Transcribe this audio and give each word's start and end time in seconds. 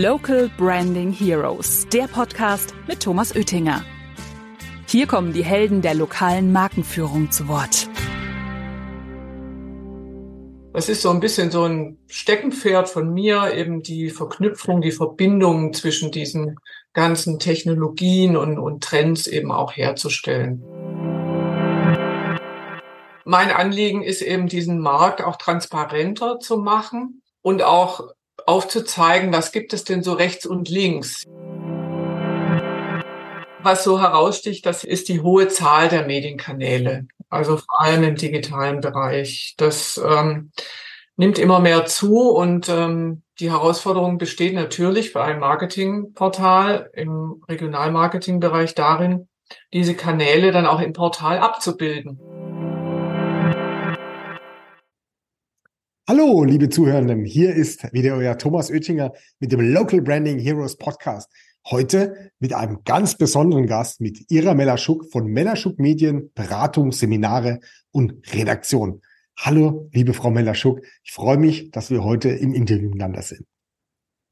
Local 0.00 0.48
Branding 0.56 1.12
Heroes, 1.12 1.86
der 1.92 2.04
Podcast 2.04 2.72
mit 2.88 3.00
Thomas 3.00 3.36
Oettinger. 3.36 3.84
Hier 4.86 5.06
kommen 5.06 5.34
die 5.34 5.44
Helden 5.44 5.82
der 5.82 5.92
lokalen 5.92 6.50
Markenführung 6.50 7.30
zu 7.30 7.46
Wort. 7.46 7.90
Es 10.72 10.88
ist 10.88 11.02
so 11.02 11.10
ein 11.10 11.20
bisschen 11.20 11.50
so 11.50 11.64
ein 11.64 11.98
Steckenpferd 12.06 12.88
von 12.88 13.12
mir, 13.12 13.52
eben 13.52 13.82
die 13.82 14.08
Verknüpfung, 14.08 14.80
die 14.80 14.92
Verbindung 14.92 15.74
zwischen 15.74 16.10
diesen 16.10 16.56
ganzen 16.94 17.38
Technologien 17.38 18.38
und, 18.38 18.58
und 18.58 18.82
Trends 18.82 19.26
eben 19.26 19.52
auch 19.52 19.76
herzustellen. 19.76 20.62
Mein 23.26 23.50
Anliegen 23.50 24.02
ist 24.02 24.22
eben, 24.22 24.48
diesen 24.48 24.78
Markt 24.78 25.22
auch 25.22 25.36
transparenter 25.36 26.40
zu 26.40 26.56
machen 26.56 27.20
und 27.42 27.62
auch 27.62 28.08
aufzuzeigen, 28.46 29.32
was 29.32 29.52
gibt 29.52 29.72
es 29.72 29.84
denn 29.84 30.02
so 30.02 30.12
rechts 30.12 30.46
und 30.46 30.68
links. 30.68 31.24
Was 33.62 33.84
so 33.84 34.00
heraussticht, 34.00 34.66
das 34.66 34.82
ist 34.82 35.08
die 35.08 35.20
hohe 35.20 35.48
Zahl 35.48 35.88
der 35.88 36.04
Medienkanäle, 36.04 37.06
also 37.28 37.58
vor 37.58 37.80
allem 37.80 38.02
im 38.02 38.16
digitalen 38.16 38.80
Bereich. 38.80 39.54
Das 39.56 40.00
ähm, 40.04 40.50
nimmt 41.16 41.38
immer 41.38 41.60
mehr 41.60 41.86
zu 41.86 42.30
und 42.30 42.68
ähm, 42.68 43.22
die 43.38 43.50
Herausforderung 43.50 44.18
besteht 44.18 44.54
natürlich 44.54 45.12
bei 45.12 45.22
einem 45.22 45.40
Marketingportal 45.40 46.90
im 46.94 47.42
Regionalmarketingbereich 47.48 48.74
darin, 48.74 49.28
diese 49.72 49.94
Kanäle 49.94 50.52
dann 50.52 50.66
auch 50.66 50.80
im 50.80 50.92
Portal 50.92 51.38
abzubilden. 51.38 52.18
Hallo, 56.14 56.44
liebe 56.44 56.68
Zuhörenden. 56.68 57.24
Hier 57.24 57.54
ist 57.54 57.90
wieder 57.94 58.16
euer 58.16 58.36
Thomas 58.36 58.70
Oettinger 58.70 59.14
mit 59.38 59.50
dem 59.50 59.72
Local 59.72 60.02
Branding 60.02 60.38
Heroes 60.38 60.76
Podcast. 60.76 61.32
Heute 61.70 62.30
mit 62.38 62.52
einem 62.52 62.84
ganz 62.84 63.16
besonderen 63.16 63.66
Gast, 63.66 64.02
mit 64.02 64.30
Ira 64.30 64.52
Melaschuk 64.52 65.10
von 65.10 65.24
Melaschuk 65.24 65.78
Medien, 65.78 66.30
Beratung, 66.34 66.92
Seminare 66.92 67.60
und 67.92 68.12
Redaktion. 68.34 69.00
Hallo, 69.38 69.88
liebe 69.94 70.12
Frau 70.12 70.28
Melaschuk. 70.30 70.82
Ich 71.02 71.12
freue 71.12 71.38
mich, 71.38 71.70
dass 71.70 71.90
wir 71.90 72.04
heute 72.04 72.28
im 72.28 72.52
Interview 72.52 72.90
miteinander 72.90 73.22
sind. 73.22 73.46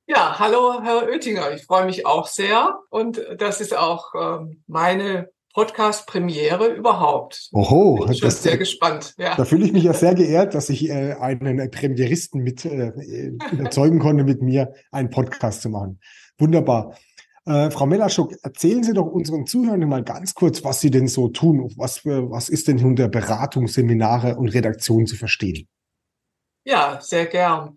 Ja, 0.06 0.38
hallo, 0.38 0.82
Herr 0.82 1.08
Oettinger. 1.08 1.50
Ich 1.52 1.64
freue 1.64 1.86
mich 1.86 2.04
auch 2.04 2.26
sehr. 2.26 2.78
Und 2.90 3.24
das 3.38 3.62
ist 3.62 3.74
auch 3.74 4.12
ähm, 4.14 4.62
meine 4.66 5.30
Podcast-Premiere 5.52 6.74
überhaupt. 6.74 7.48
Oho, 7.52 8.04
Bin 8.06 8.14
schon 8.14 8.28
das, 8.28 8.42
sehr 8.42 8.56
gespannt. 8.56 9.14
Ja. 9.18 9.34
Da 9.34 9.44
fühle 9.44 9.64
ich 9.64 9.72
mich 9.72 9.84
ja 9.84 9.92
sehr 9.92 10.14
geehrt, 10.14 10.54
dass 10.54 10.68
ich 10.70 10.88
äh, 10.88 11.14
einen 11.14 11.70
Premieristen 11.70 12.42
mit 12.42 12.64
äh, 12.64 12.88
überzeugen 13.52 13.98
konnte, 13.98 14.24
mit 14.24 14.42
mir 14.42 14.72
einen 14.92 15.10
Podcast 15.10 15.62
zu 15.62 15.68
machen. 15.68 16.00
Wunderbar. 16.38 16.96
Äh, 17.46 17.70
Frau 17.70 17.86
Melaschuk, 17.86 18.34
erzählen 18.42 18.84
Sie 18.84 18.92
doch 18.92 19.06
unseren 19.06 19.46
Zuhörern 19.46 19.80
mal 19.88 20.04
ganz 20.04 20.34
kurz, 20.34 20.62
was 20.62 20.80
Sie 20.80 20.90
denn 20.90 21.08
so 21.08 21.28
tun. 21.28 21.72
Was, 21.76 22.04
was 22.04 22.48
ist 22.48 22.68
denn 22.68 22.84
unter 22.84 23.08
Beratung, 23.08 23.66
Seminare 23.66 24.36
und 24.36 24.48
Redaktion 24.48 25.06
zu 25.06 25.16
verstehen? 25.16 25.66
Ja, 26.64 27.00
sehr 27.00 27.26
gern. 27.26 27.76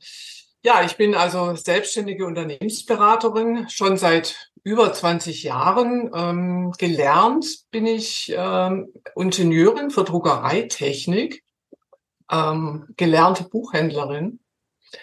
Ja, 0.66 0.84
ich 0.84 0.96
bin 0.96 1.16
also 1.16 1.56
selbstständige 1.56 2.26
Unternehmensberaterin 2.26 3.68
schon 3.70 3.98
seit 3.98 4.52
über 4.64 4.94
20 4.94 5.44
Jahren. 5.44 6.12
Ähm, 6.14 6.72
gelernt 6.78 7.46
bin 7.72 7.86
ich 7.86 8.34
ähm, 8.36 8.94
Ingenieurin 9.16 9.92
für 9.92 10.04
Druckereitechnik, 10.04 11.44
ähm, 12.32 12.86
gelernte 12.98 13.44
Buchhändlerin. 13.44 14.40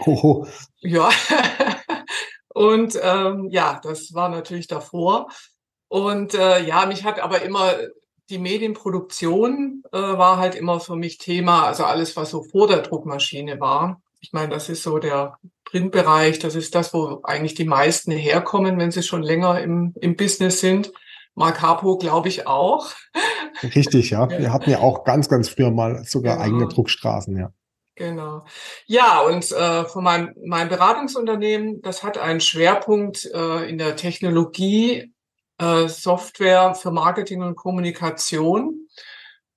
Oho. 0.00 0.46
Ja. 0.80 1.10
Und 2.48 2.98
ähm, 3.00 3.48
ja, 3.50 3.80
das 3.82 4.12
war 4.14 4.28
natürlich 4.28 4.66
davor. 4.66 5.28
Und 5.88 6.34
äh, 6.34 6.64
ja, 6.64 6.86
mich 6.86 7.04
hat 7.04 7.20
aber 7.20 7.42
immer 7.42 7.74
die 8.28 8.38
Medienproduktion 8.38 9.82
äh, 9.92 9.98
war 9.98 10.38
halt 10.38 10.54
immer 10.54 10.78
für 10.78 10.96
mich 10.96 11.18
Thema, 11.18 11.64
also 11.66 11.84
alles, 11.84 12.16
was 12.16 12.30
so 12.30 12.42
vor 12.44 12.68
der 12.68 12.78
Druckmaschine 12.82 13.60
war. 13.60 14.00
Ich 14.20 14.32
meine, 14.32 14.50
das 14.50 14.68
ist 14.68 14.84
so 14.84 14.98
der 14.98 15.36
Printbereich, 15.70 16.38
das 16.40 16.56
ist 16.56 16.74
das, 16.74 16.92
wo 16.92 17.20
eigentlich 17.22 17.54
die 17.54 17.64
meisten 17.64 18.10
herkommen, 18.10 18.78
wenn 18.78 18.90
sie 18.90 19.02
schon 19.02 19.22
länger 19.22 19.60
im, 19.60 19.94
im 20.00 20.16
Business 20.16 20.60
sind. 20.60 20.92
Mark 21.34 21.62
Harpo, 21.62 21.96
glaube 21.96 22.28
ich, 22.28 22.46
auch. 22.46 22.88
Richtig, 23.62 24.10
ja. 24.10 24.28
Wir 24.28 24.52
hatten 24.52 24.70
ja 24.70 24.80
auch 24.80 25.04
ganz, 25.04 25.28
ganz 25.28 25.48
früher 25.48 25.70
mal 25.70 26.04
sogar 26.04 26.34
genau. 26.34 26.44
eigene 26.44 26.68
Druckstraßen, 26.68 27.36
ja. 27.36 27.52
Genau. 27.94 28.44
Ja, 28.86 29.20
und 29.20 29.50
äh, 29.52 29.84
von 29.84 30.02
meinem, 30.02 30.34
meinem 30.44 30.70
Beratungsunternehmen, 30.70 31.82
das 31.82 32.02
hat 32.02 32.18
einen 32.18 32.40
Schwerpunkt 32.40 33.26
äh, 33.32 33.68
in 33.68 33.78
der 33.78 33.94
Technologie, 33.94 35.12
äh, 35.58 35.86
Software 35.86 36.74
für 36.74 36.90
Marketing 36.90 37.42
und 37.42 37.56
Kommunikation. 37.56 38.86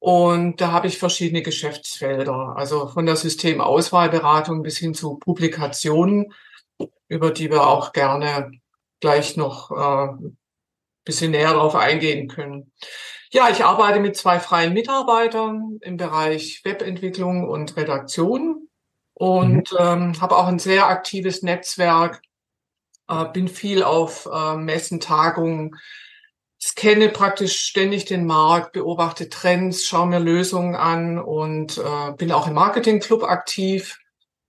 Und 0.04 0.60
da 0.60 0.74
habe 0.74 0.88
ich 0.88 0.98
verschiedene 0.98 1.44
Geschäftsfelder, 1.44 2.56
also 2.58 2.90
von 2.90 3.06
der 3.06 3.16
Systemauswahlberatung 3.16 4.62
bis 4.62 4.78
hin 4.78 4.94
zu 4.94 5.16
Publikationen, 5.16 6.34
über 7.08 7.32
die 7.32 7.50
wir 7.50 7.66
auch 7.68 7.94
gerne 7.94 8.52
gleich 9.00 9.38
noch 9.38 9.72
äh, 9.72 10.14
bisschen 11.06 11.32
näher 11.32 11.54
darauf 11.54 11.76
eingehen 11.76 12.28
können. 12.28 12.74
Ja, 13.32 13.48
ich 13.50 13.64
arbeite 13.64 14.02
mit 14.02 14.18
zwei 14.18 14.42
freien 14.42 14.74
Mitarbeitern 14.74 15.78
im 15.80 15.96
Bereich 15.96 16.60
Webentwicklung 16.66 17.48
und 17.48 17.78
Redaktion 17.78 18.68
und 19.14 19.72
mhm. 19.72 19.78
ähm, 19.80 20.22
habe 20.22 20.36
auch 20.36 20.48
ein 20.48 20.60
sehr 20.60 20.88
aktives 20.88 21.44
Netzwerk, 21.44 22.22
äh, 23.08 23.24
bin 23.32 23.48
viel 23.48 23.84
auf 23.84 24.28
äh, 24.30 24.58
Messen, 24.58 25.00
Tagungen, 25.00 25.78
scanne 26.64 27.10
praktisch 27.10 27.60
ständig 27.60 28.06
den 28.06 28.26
Markt, 28.26 28.72
beobachte 28.72 29.28
Trends, 29.28 29.86
schaue 29.86 30.08
mir 30.08 30.20
Lösungen 30.20 30.76
an 30.76 31.20
und 31.20 31.78
äh, 31.78 32.14
bin 32.18 32.32
auch 32.32 32.48
im 32.48 32.54
Marketingclub 32.54 33.24
aktiv. 33.24 34.00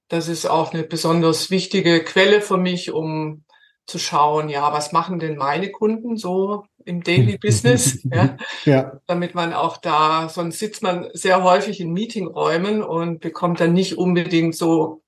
Das 0.09 0.29
ist 0.29 0.47
auch 0.47 0.73
eine 0.73 0.85
besonders 0.85 1.51
wichtige 1.51 2.05
Quelle 2.05 2.41
für 2.41 2.57
mich, 2.57 2.93
um 2.93 3.45
zu 3.87 3.99
schauen, 3.99 4.49
ja, 4.49 4.73
was 4.73 4.93
machen 4.93 5.19
denn 5.19 5.37
meine 5.37 5.71
Kunden 5.71 6.17
so 6.17 6.65
im 6.85 7.03
Daily 7.03 7.37
Business, 7.43 7.99
ja? 8.05 8.37
ja. 8.65 9.01
damit 9.07 9.35
man 9.35 9.53
auch 9.53 9.77
da, 9.77 10.29
sonst 10.29 10.61
sitzt 10.61 10.85
man 10.85 11.09
sehr 11.15 11.43
häufig 11.43 11.81
in 11.81 11.93
Meetingräumen 11.93 12.83
und 12.83 13.21
bekommt 13.21 13.59
dann 13.59 13.73
nicht 13.73 13.99
unbedingt 13.99 14.55
so 14.55 15.03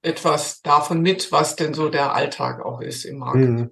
etwas 0.00 0.62
davon 0.62 1.02
mit, 1.02 1.32
was 1.32 1.54
denn 1.54 1.74
so 1.74 1.90
der 1.90 2.14
Alltag 2.14 2.64
auch 2.64 2.80
ist 2.80 3.04
im 3.04 3.18
Marketing. 3.18 3.54
Mhm. 3.56 3.70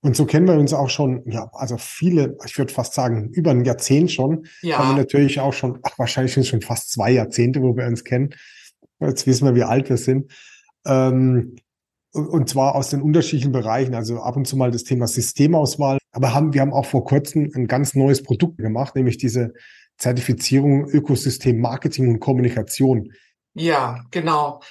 Und 0.00 0.16
so 0.16 0.26
kennen 0.26 0.46
wir 0.46 0.54
uns 0.54 0.72
auch 0.72 0.90
schon, 0.90 1.22
ja, 1.26 1.50
also 1.52 1.76
viele, 1.76 2.36
ich 2.46 2.56
würde 2.56 2.72
fast 2.72 2.94
sagen, 2.94 3.30
über 3.32 3.50
ein 3.50 3.64
Jahrzehnt 3.64 4.12
schon. 4.12 4.46
Ja. 4.62 4.78
Haben 4.78 4.90
wir 4.90 5.02
natürlich 5.02 5.40
auch 5.40 5.52
schon, 5.52 5.80
ach, 5.82 5.98
wahrscheinlich 5.98 6.34
sind 6.34 6.42
es 6.42 6.48
schon 6.48 6.62
fast 6.62 6.92
zwei 6.92 7.10
Jahrzehnte, 7.10 7.62
wo 7.62 7.76
wir 7.76 7.86
uns 7.86 8.04
kennen. 8.04 8.30
Jetzt 9.00 9.26
wissen 9.26 9.46
wir, 9.46 9.54
wie 9.54 9.64
alt 9.64 9.88
wir 9.88 9.96
sind. 9.96 10.32
Ähm, 10.86 11.56
und 12.12 12.48
zwar 12.48 12.74
aus 12.74 12.90
den 12.90 13.02
unterschiedlichen 13.02 13.52
Bereichen, 13.52 13.94
also 13.94 14.20
ab 14.20 14.36
und 14.36 14.46
zu 14.46 14.56
mal 14.56 14.70
das 14.70 14.84
Thema 14.84 15.06
Systemauswahl. 15.06 15.98
Aber 16.12 16.34
haben, 16.34 16.54
wir 16.54 16.60
haben 16.60 16.72
auch 16.72 16.86
vor 16.86 17.04
kurzem 17.04 17.50
ein 17.54 17.66
ganz 17.66 17.94
neues 17.94 18.22
Produkt 18.22 18.58
gemacht, 18.58 18.96
nämlich 18.96 19.18
diese 19.18 19.52
Zertifizierung 19.98 20.88
Ökosystem 20.88 21.60
Marketing 21.60 22.08
und 22.08 22.20
Kommunikation. 22.20 23.12
Ja, 23.54 24.04
genau. 24.10 24.62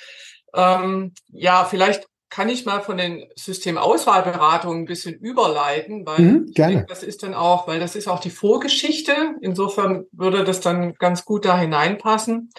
Ähm, 0.55 1.13
ja, 1.27 1.65
vielleicht 1.65 2.07
kann 2.37 2.49
ich 2.49 2.65
mal 2.65 2.81
von 2.81 2.97
den 2.97 3.25
Systemauswahlberatungen 3.35 4.83
ein 4.83 4.85
bisschen 4.85 5.15
überleiten, 5.15 6.05
weil 6.05 6.19
mhm. 6.19 6.53
Denke, 6.53 6.85
das 6.87 7.01
ist 7.01 7.23
dann 7.23 7.33
auch, 7.33 7.67
weil 7.67 7.79
das 7.79 7.95
ist 7.95 8.07
auch 8.07 8.19
die 8.19 8.29
Vorgeschichte. 8.29 9.15
Insofern 9.41 10.05
würde 10.11 10.43
das 10.43 10.59
dann 10.59 10.93
ganz 10.99 11.25
gut 11.25 11.45
da 11.45 11.57
hineinpassen. 11.57 12.51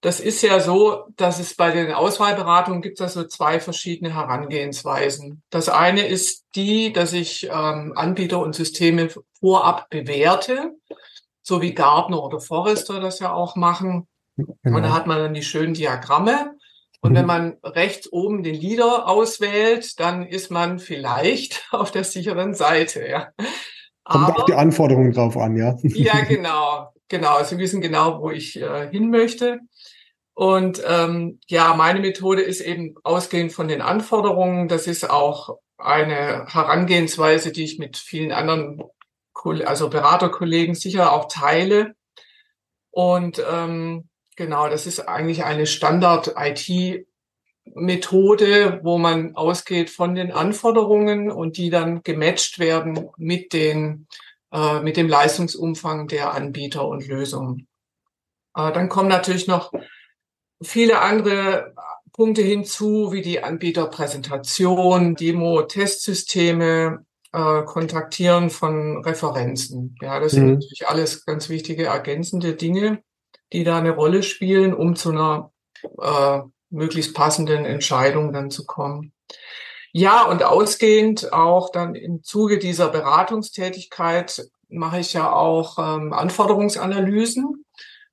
Das 0.00 0.20
ist 0.20 0.40
ja 0.40 0.60
so, 0.60 1.08
dass 1.16 1.40
es 1.40 1.54
bei 1.54 1.72
den 1.72 1.92
Auswahlberatungen 1.92 2.80
gibt 2.80 3.02
es 3.02 3.12
so 3.12 3.24
zwei 3.24 3.60
verschiedene 3.60 4.14
Herangehensweisen. 4.14 5.42
Das 5.50 5.68
eine 5.68 6.06
ist 6.06 6.46
die, 6.54 6.94
dass 6.94 7.12
ich 7.12 7.50
ähm, 7.52 7.92
Anbieter 7.96 8.38
und 8.38 8.54
Systeme 8.54 9.10
vorab 9.38 9.90
bewerte, 9.90 10.72
so 11.42 11.60
wie 11.60 11.74
Gardner 11.74 12.24
oder 12.24 12.40
Forrester 12.40 12.98
das 12.98 13.18
ja 13.18 13.34
auch 13.34 13.56
machen. 13.56 14.08
Genau. 14.36 14.78
Und 14.78 14.84
da 14.84 14.94
hat 14.94 15.06
man 15.06 15.18
dann 15.18 15.34
die 15.34 15.42
schönen 15.42 15.74
Diagramme. 15.74 16.56
Und 17.00 17.14
wenn 17.14 17.22
mhm. 17.22 17.26
man 17.26 17.56
rechts 17.62 18.10
oben 18.12 18.42
den 18.42 18.56
Leader 18.56 19.08
auswählt, 19.08 20.00
dann 20.00 20.26
ist 20.26 20.50
man 20.50 20.78
vielleicht 20.78 21.68
auf 21.70 21.90
der 21.90 22.04
sicheren 22.04 22.54
Seite. 22.54 23.06
Ja. 23.06 23.28
Kommt 24.04 24.36
auch 24.36 24.46
die 24.46 24.54
Anforderungen 24.54 25.12
drauf 25.12 25.36
an, 25.36 25.56
ja. 25.56 25.76
Ja, 25.82 26.20
genau. 26.28 26.92
Genau. 27.08 27.42
Sie 27.44 27.58
wissen 27.58 27.80
genau, 27.80 28.20
wo 28.20 28.30
ich 28.30 28.60
äh, 28.60 28.90
hin 28.90 29.10
möchte. 29.10 29.60
Und 30.34 30.82
ähm, 30.86 31.40
ja, 31.48 31.74
meine 31.74 32.00
Methode 32.00 32.42
ist 32.42 32.60
eben 32.60 32.94
ausgehend 33.02 33.52
von 33.52 33.68
den 33.68 33.82
Anforderungen. 33.82 34.68
Das 34.68 34.86
ist 34.86 35.08
auch 35.08 35.58
eine 35.78 36.46
Herangehensweise, 36.46 37.52
die 37.52 37.64
ich 37.64 37.78
mit 37.78 37.96
vielen 37.96 38.32
anderen, 38.32 38.82
also 39.64 39.90
Beraterkollegen 39.90 40.74
sicher 40.74 41.12
auch 41.12 41.26
teile. 41.28 41.94
Und 42.90 43.42
ähm, 43.50 44.07
Genau, 44.38 44.68
das 44.68 44.86
ist 44.86 45.00
eigentlich 45.00 45.42
eine 45.42 45.66
Standard-IT- 45.66 47.06
Methode, 47.74 48.80
wo 48.82 48.96
man 48.96 49.36
ausgeht 49.36 49.90
von 49.90 50.14
den 50.14 50.32
Anforderungen 50.32 51.30
und 51.30 51.58
die 51.58 51.68
dann 51.68 52.02
gematcht 52.02 52.58
werden 52.58 53.10
mit 53.18 53.52
den 53.52 54.06
äh, 54.50 54.80
mit 54.80 54.96
dem 54.96 55.06
Leistungsumfang 55.06 56.08
der 56.08 56.32
Anbieter 56.32 56.88
und 56.88 57.06
Lösungen. 57.06 57.68
Äh, 58.56 58.72
dann 58.72 58.88
kommen 58.88 59.10
natürlich 59.10 59.48
noch 59.48 59.70
viele 60.62 61.00
andere 61.00 61.74
Punkte 62.14 62.40
hinzu, 62.40 63.12
wie 63.12 63.20
die 63.20 63.42
Anbieterpräsentation, 63.42 65.14
Demo, 65.14 65.60
Testsysteme, 65.60 67.04
äh, 67.32 67.62
Kontaktieren 67.64 68.48
von 68.48 69.04
Referenzen. 69.04 69.94
Ja, 70.00 70.20
das 70.20 70.32
mhm. 70.32 70.36
sind 70.36 70.52
natürlich 70.54 70.88
alles 70.88 71.26
ganz 71.26 71.50
wichtige 71.50 71.84
ergänzende 71.84 72.54
Dinge, 72.54 73.02
die 73.52 73.64
da 73.64 73.78
eine 73.78 73.90
Rolle 73.90 74.22
spielen, 74.22 74.74
um 74.74 74.96
zu 74.96 75.10
einer 75.10 75.52
äh, 76.00 76.40
möglichst 76.70 77.14
passenden 77.14 77.64
Entscheidung 77.64 78.32
dann 78.32 78.50
zu 78.50 78.66
kommen. 78.66 79.12
Ja, 79.92 80.24
und 80.24 80.42
ausgehend 80.42 81.32
auch 81.32 81.70
dann 81.70 81.94
im 81.94 82.22
Zuge 82.22 82.58
dieser 82.58 82.88
Beratungstätigkeit 82.88 84.48
mache 84.68 85.00
ich 85.00 85.14
ja 85.14 85.32
auch 85.32 85.78
ähm, 85.78 86.12
Anforderungsanalysen. 86.12 87.64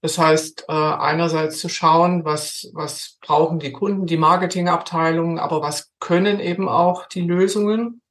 Das 0.01 0.17
heißt, 0.17 0.65
äh, 0.67 0.71
einerseits 0.71 1.59
zu 1.59 1.67
schauen, 1.67 2.23
was, 2.23 2.69
was 2.73 3.17
brauchen 3.21 3.59
die 3.59 3.71
Kunden, 3.71 4.05
die 4.05 4.17
Marketingabteilungen, 4.17 5.39
aber 5.39 5.61
was 5.61 5.91
können 5.99 6.39
eben 6.39 6.69
auch 6.69 7.07
die 7.07 7.21
Lösungen. 7.21 8.01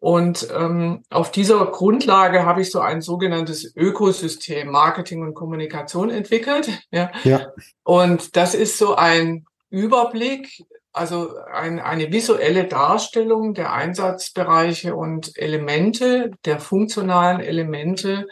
Und 0.00 0.48
ähm, 0.56 1.02
auf 1.10 1.30
dieser 1.30 1.66
Grundlage 1.66 2.46
habe 2.46 2.62
ich 2.62 2.70
so 2.70 2.80
ein 2.80 3.02
sogenanntes 3.02 3.76
Ökosystem 3.76 4.70
Marketing 4.70 5.22
und 5.22 5.34
Kommunikation 5.34 6.10
entwickelt. 6.10 6.70
Ja. 6.92 7.12
ja. 7.22 7.52
Und 7.84 8.36
das 8.36 8.54
ist 8.54 8.78
so 8.78 8.96
ein 8.96 9.44
Überblick, 9.68 10.64
also 10.92 11.36
ein, 11.52 11.78
eine 11.78 12.10
visuelle 12.10 12.64
Darstellung 12.64 13.54
der 13.54 13.72
Einsatzbereiche 13.72 14.96
und 14.96 15.36
Elemente, 15.36 16.32
der 16.44 16.58
funktionalen 16.58 17.40
Elemente, 17.40 18.26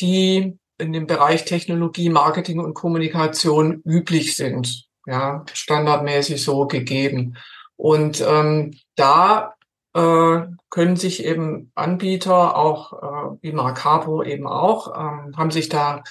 die 0.00 0.58
in 0.78 0.92
dem 0.92 1.06
Bereich 1.06 1.44
Technologie, 1.44 2.08
Marketing 2.08 2.58
und 2.58 2.74
Kommunikation 2.74 3.82
üblich 3.84 4.34
sind, 4.34 4.86
ja, 5.06 5.44
standardmäßig 5.52 6.42
so 6.42 6.66
gegeben. 6.66 7.36
Und 7.76 8.24
ähm, 8.26 8.76
da 8.96 9.53
äh, 9.94 10.40
können 10.70 10.96
sich 10.96 11.24
eben 11.24 11.70
Anbieter, 11.74 12.56
auch 12.56 12.92
äh, 12.92 13.38
wie 13.42 13.52
Marcapo 13.52 14.22
eben 14.22 14.46
auch, 14.46 14.88
ähm, 14.96 15.36
haben 15.36 15.50
sich 15.50 15.68
da 15.68 16.02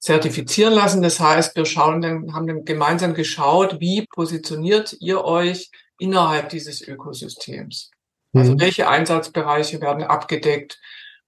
zertifizieren 0.00 0.72
lassen. 0.72 1.02
Das 1.02 1.18
heißt, 1.18 1.56
wir 1.56 1.64
schauen 1.64 2.00
dann, 2.00 2.32
haben 2.32 2.46
dann 2.46 2.64
gemeinsam 2.64 3.14
geschaut, 3.14 3.80
wie 3.80 4.06
positioniert 4.06 4.96
ihr 5.00 5.24
euch 5.24 5.70
innerhalb 5.98 6.50
dieses 6.50 6.86
Ökosystems? 6.86 7.90
Also 8.32 8.52
mhm. 8.52 8.60
welche 8.60 8.88
Einsatzbereiche 8.88 9.80
werden 9.80 10.04
abgedeckt 10.04 10.78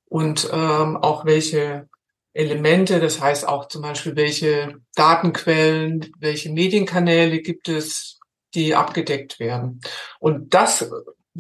und 0.05 0.49
ähm, 0.53 0.97
auch 0.99 1.25
welche 1.25 1.89
Elemente, 2.33 3.01
das 3.01 3.21
heißt 3.21 3.49
auch 3.49 3.67
zum 3.67 3.83
Beispiel, 3.83 4.15
welche 4.15 4.77
Datenquellen, 4.95 6.13
welche 6.21 6.53
Medienkanäle 6.53 7.41
gibt 7.41 7.69
es, 7.69 8.21
die 8.55 8.75
abgedeckt 8.75 9.41
werden. 9.41 9.81
Und 10.21 10.55
das 10.55 10.89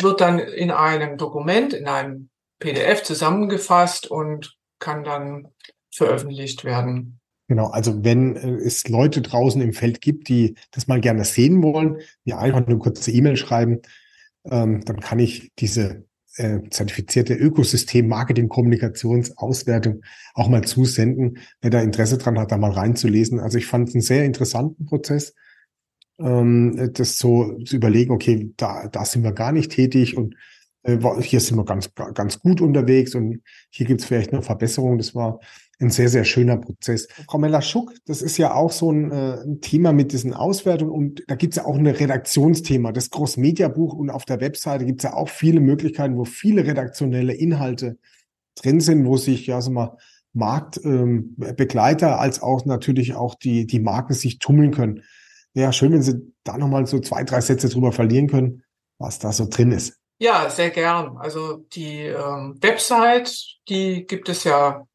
wird 0.02 0.20
dann 0.20 0.38
in 0.38 0.70
einem 0.70 1.16
Dokument, 1.18 1.72
in 1.72 1.86
einem 1.86 2.28
PDF 2.58 3.02
zusammengefasst 3.02 4.10
und 4.10 4.56
kann 4.78 5.04
dann 5.04 5.48
veröffentlicht 5.90 6.64
werden. 6.64 7.20
Genau, 7.48 7.68
also 7.68 8.04
wenn 8.04 8.36
äh, 8.36 8.56
es 8.56 8.88
Leute 8.88 9.22
draußen 9.22 9.60
im 9.60 9.72
Feld 9.72 10.00
gibt, 10.00 10.28
die 10.28 10.54
das 10.70 10.86
mal 10.86 11.00
gerne 11.00 11.24
sehen 11.24 11.62
wollen, 11.62 11.98
mir 12.24 12.38
einfach 12.38 12.66
eine 12.66 12.78
kurze 12.78 13.10
E-Mail 13.10 13.36
schreiben, 13.36 13.80
ähm, 14.44 14.84
dann 14.84 15.00
kann 15.00 15.18
ich 15.18 15.50
diese 15.58 16.04
äh, 16.36 16.60
zertifizierte 16.70 17.34
Ökosystem 17.34 18.06
Marketing 18.06 18.48
Kommunikationsauswertung 18.48 20.02
auch 20.34 20.48
mal 20.48 20.62
zusenden, 20.62 21.38
wer 21.62 21.70
da 21.70 21.80
Interesse 21.80 22.18
dran 22.18 22.38
hat, 22.38 22.52
da 22.52 22.58
mal 22.58 22.70
reinzulesen. 22.70 23.40
Also 23.40 23.58
ich 23.58 23.66
fand 23.66 23.88
es 23.88 23.94
einen 23.94 24.02
sehr 24.02 24.24
interessanten 24.24 24.84
Prozess, 24.84 25.34
ähm, 26.18 26.90
das 26.94 27.18
so 27.18 27.58
zu 27.64 27.76
überlegen, 27.76 28.12
okay, 28.12 28.52
da, 28.56 28.88
da 28.88 29.04
sind 29.04 29.22
wir 29.22 29.32
gar 29.32 29.52
nicht 29.52 29.72
tätig 29.72 30.16
und 30.16 30.34
äh, 30.82 30.98
hier 31.20 31.40
sind 31.40 31.56
wir 31.56 31.64
ganz, 31.64 31.90
ganz 32.14 32.40
gut 32.40 32.60
unterwegs 32.60 33.14
und 33.14 33.42
hier 33.70 33.86
gibt 33.86 34.00
es 34.00 34.06
vielleicht 34.06 34.32
noch 34.32 34.44
Verbesserungen. 34.44 34.98
Das 34.98 35.14
war 35.14 35.40
ein 35.80 35.90
sehr, 35.90 36.08
sehr 36.08 36.24
schöner 36.24 36.56
Prozess. 36.56 37.06
Frau 37.28 37.38
Meller-Schuck, 37.38 37.94
das 38.06 38.20
ist 38.20 38.36
ja 38.36 38.52
auch 38.52 38.72
so 38.72 38.90
ein, 38.90 39.12
äh, 39.12 39.42
ein 39.44 39.60
Thema 39.60 39.92
mit 39.92 40.12
diesen 40.12 40.34
Auswertungen 40.34 40.90
und 40.90 41.22
da 41.28 41.36
gibt 41.36 41.52
es 41.52 41.58
ja 41.58 41.66
auch 41.66 41.76
ein 41.76 41.86
Redaktionsthema, 41.86 42.92
das 42.92 43.10
Großmedia-Buch 43.10 43.94
und 43.94 44.10
auf 44.10 44.24
der 44.24 44.40
Webseite 44.40 44.84
gibt 44.84 45.00
es 45.00 45.04
ja 45.04 45.14
auch 45.14 45.28
viele 45.28 45.60
Möglichkeiten, 45.60 46.16
wo 46.16 46.24
viele 46.24 46.66
redaktionelle 46.66 47.34
Inhalte 47.34 47.96
drin 48.56 48.80
sind, 48.80 49.06
wo 49.06 49.16
sich 49.16 49.46
ja 49.46 49.60
so 49.60 49.70
mal 49.70 49.96
Marktbegleiter 50.32 52.08
ähm, 52.08 52.18
als 52.18 52.42
auch 52.42 52.64
natürlich 52.64 53.14
auch 53.14 53.34
die, 53.36 53.66
die 53.66 53.80
Marken 53.80 54.14
sich 54.14 54.38
tummeln 54.38 54.72
können. 54.72 55.02
Ja, 55.58 55.72
schön, 55.72 55.92
wenn 55.92 56.02
Sie 56.02 56.32
da 56.44 56.56
nochmal 56.56 56.86
so 56.86 57.00
zwei, 57.00 57.24
drei 57.24 57.40
Sätze 57.40 57.68
drüber 57.68 57.90
verlieren 57.90 58.28
können, 58.28 58.62
was 58.98 59.18
da 59.18 59.32
so 59.32 59.48
drin 59.48 59.72
ist. 59.72 59.98
Ja, 60.20 60.48
sehr 60.50 60.70
gern. 60.70 61.16
Also 61.18 61.64
die 61.72 62.02
ähm, 62.02 62.56
Website, 62.60 63.34
die 63.68 64.06
gibt 64.06 64.28
es 64.28 64.44
ja 64.44 64.86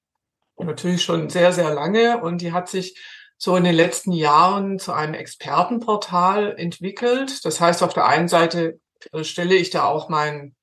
natürlich 0.58 1.04
schon 1.04 1.30
sehr, 1.30 1.52
sehr 1.52 1.74
lange 1.74 2.22
und 2.22 2.40
die 2.40 2.54
hat 2.54 2.70
sich 2.70 2.98
so 3.38 3.58
in 3.58 3.66
den 3.66 3.76
letzten 3.76 4.14
Jahren 4.14 4.80
zu 4.80 4.94
einem 4.94 5.16
Expertenportal 5.16 6.58
entwickelt. 6.58 7.44
Das 7.44 7.60
heißt, 7.60 7.84
auf 7.84 7.94
der 7.94 8.06
einen 8.06 8.30
Seite 8.30 8.80
äh, 9.12 9.26
stelle 9.26 9.56
ich 9.56 9.70
da 9.70 9.84
auch 9.84 10.08
mein 10.08 10.56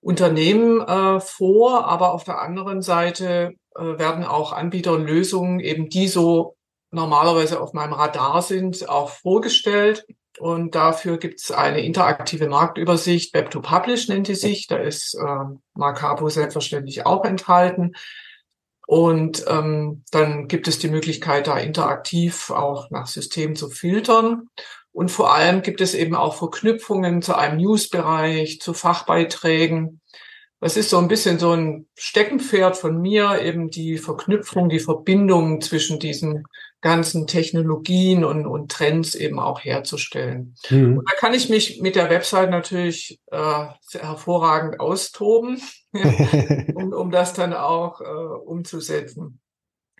Unternehmen 0.00 0.80
äh, 0.80 1.18
vor, 1.18 1.86
aber 1.86 2.12
auf 2.12 2.22
der 2.22 2.40
anderen 2.40 2.82
Seite 2.82 3.54
äh, 3.74 3.80
werden 3.98 4.22
auch 4.22 4.52
Anbieter 4.52 4.92
und 4.92 5.06
Lösungen, 5.06 5.58
eben 5.58 5.88
die 5.88 6.06
so 6.06 6.55
normalerweise 6.96 7.60
auf 7.60 7.72
meinem 7.72 7.92
Radar 7.92 8.42
sind, 8.42 8.88
auch 8.88 9.10
vorgestellt. 9.10 10.04
Und 10.38 10.74
dafür 10.74 11.18
gibt 11.18 11.40
es 11.40 11.50
eine 11.50 11.80
interaktive 11.80 12.48
Marktübersicht, 12.48 13.32
Web 13.32 13.50
to 13.50 13.60
Publish 13.60 14.08
nennt 14.08 14.28
die 14.28 14.34
sich. 14.34 14.66
Da 14.66 14.76
ist 14.76 15.14
äh, 15.14 15.44
Marcapo 15.74 16.28
selbstverständlich 16.28 17.06
auch 17.06 17.24
enthalten. 17.24 17.92
Und 18.86 19.44
ähm, 19.48 20.04
dann 20.10 20.48
gibt 20.48 20.68
es 20.68 20.78
die 20.78 20.88
Möglichkeit, 20.88 21.46
da 21.46 21.58
interaktiv 21.58 22.50
auch 22.50 22.90
nach 22.90 23.06
System 23.06 23.56
zu 23.56 23.68
filtern. 23.68 24.48
Und 24.92 25.10
vor 25.10 25.34
allem 25.34 25.62
gibt 25.62 25.80
es 25.80 25.94
eben 25.94 26.14
auch 26.14 26.36
Verknüpfungen 26.36 27.20
zu 27.20 27.36
einem 27.36 27.58
Newsbereich, 27.58 28.60
zu 28.60 28.74
Fachbeiträgen. 28.74 30.00
Das 30.60 30.76
ist 30.76 30.90
so 30.90 30.98
ein 30.98 31.08
bisschen 31.08 31.38
so 31.38 31.52
ein 31.52 31.86
Steckenpferd 31.96 32.76
von 32.76 33.00
mir, 33.00 33.42
eben 33.42 33.70
die 33.70 33.98
Verknüpfung, 33.98 34.68
die 34.68 34.80
Verbindung 34.80 35.60
zwischen 35.60 35.98
diesen 35.98 36.44
ganzen 36.80 37.26
Technologien 37.26 38.24
und, 38.24 38.46
und 38.46 38.70
Trends 38.70 39.14
eben 39.14 39.40
auch 39.40 39.64
herzustellen. 39.64 40.54
Mhm. 40.70 40.98
Und 40.98 41.10
da 41.10 41.16
kann 41.16 41.34
ich 41.34 41.48
mich 41.48 41.80
mit 41.80 41.96
der 41.96 42.10
Website 42.10 42.50
natürlich 42.50 43.18
äh, 43.30 43.66
hervorragend 43.92 44.78
austoben, 44.78 45.60
um, 46.74 46.92
um 46.92 47.10
das 47.10 47.32
dann 47.32 47.54
auch 47.54 48.00
äh, 48.00 48.04
umzusetzen. 48.04 49.40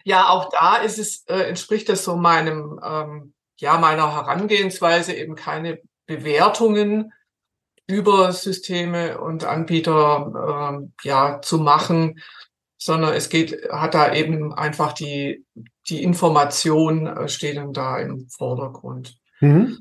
Ja, 0.04 0.28
auch 0.28 0.50
da 0.50 0.76
ist 0.76 0.98
es, 0.98 1.24
äh, 1.26 1.48
entspricht 1.48 1.88
das 1.88 2.04
so 2.04 2.14
meinem, 2.14 2.78
ähm, 2.84 3.34
ja, 3.58 3.78
meiner 3.78 4.14
Herangehensweise 4.14 5.14
eben 5.14 5.34
keine 5.34 5.80
Bewertungen 6.06 7.12
über 7.88 8.32
Systeme 8.32 9.18
und 9.18 9.44
Anbieter 9.44 10.80
äh, 11.02 11.08
ja 11.08 11.40
zu 11.40 11.58
machen, 11.58 12.20
sondern 12.78 13.14
es 13.14 13.28
geht, 13.28 13.68
hat 13.70 13.94
da 13.94 14.12
eben 14.12 14.52
einfach 14.52 14.92
die, 14.92 15.44
die 15.88 16.02
Information 16.02 17.06
äh, 17.06 17.28
steht 17.28 17.56
dann 17.56 17.72
da 17.72 17.98
im 17.98 18.28
Vordergrund. 18.28 19.16
Mhm. 19.40 19.78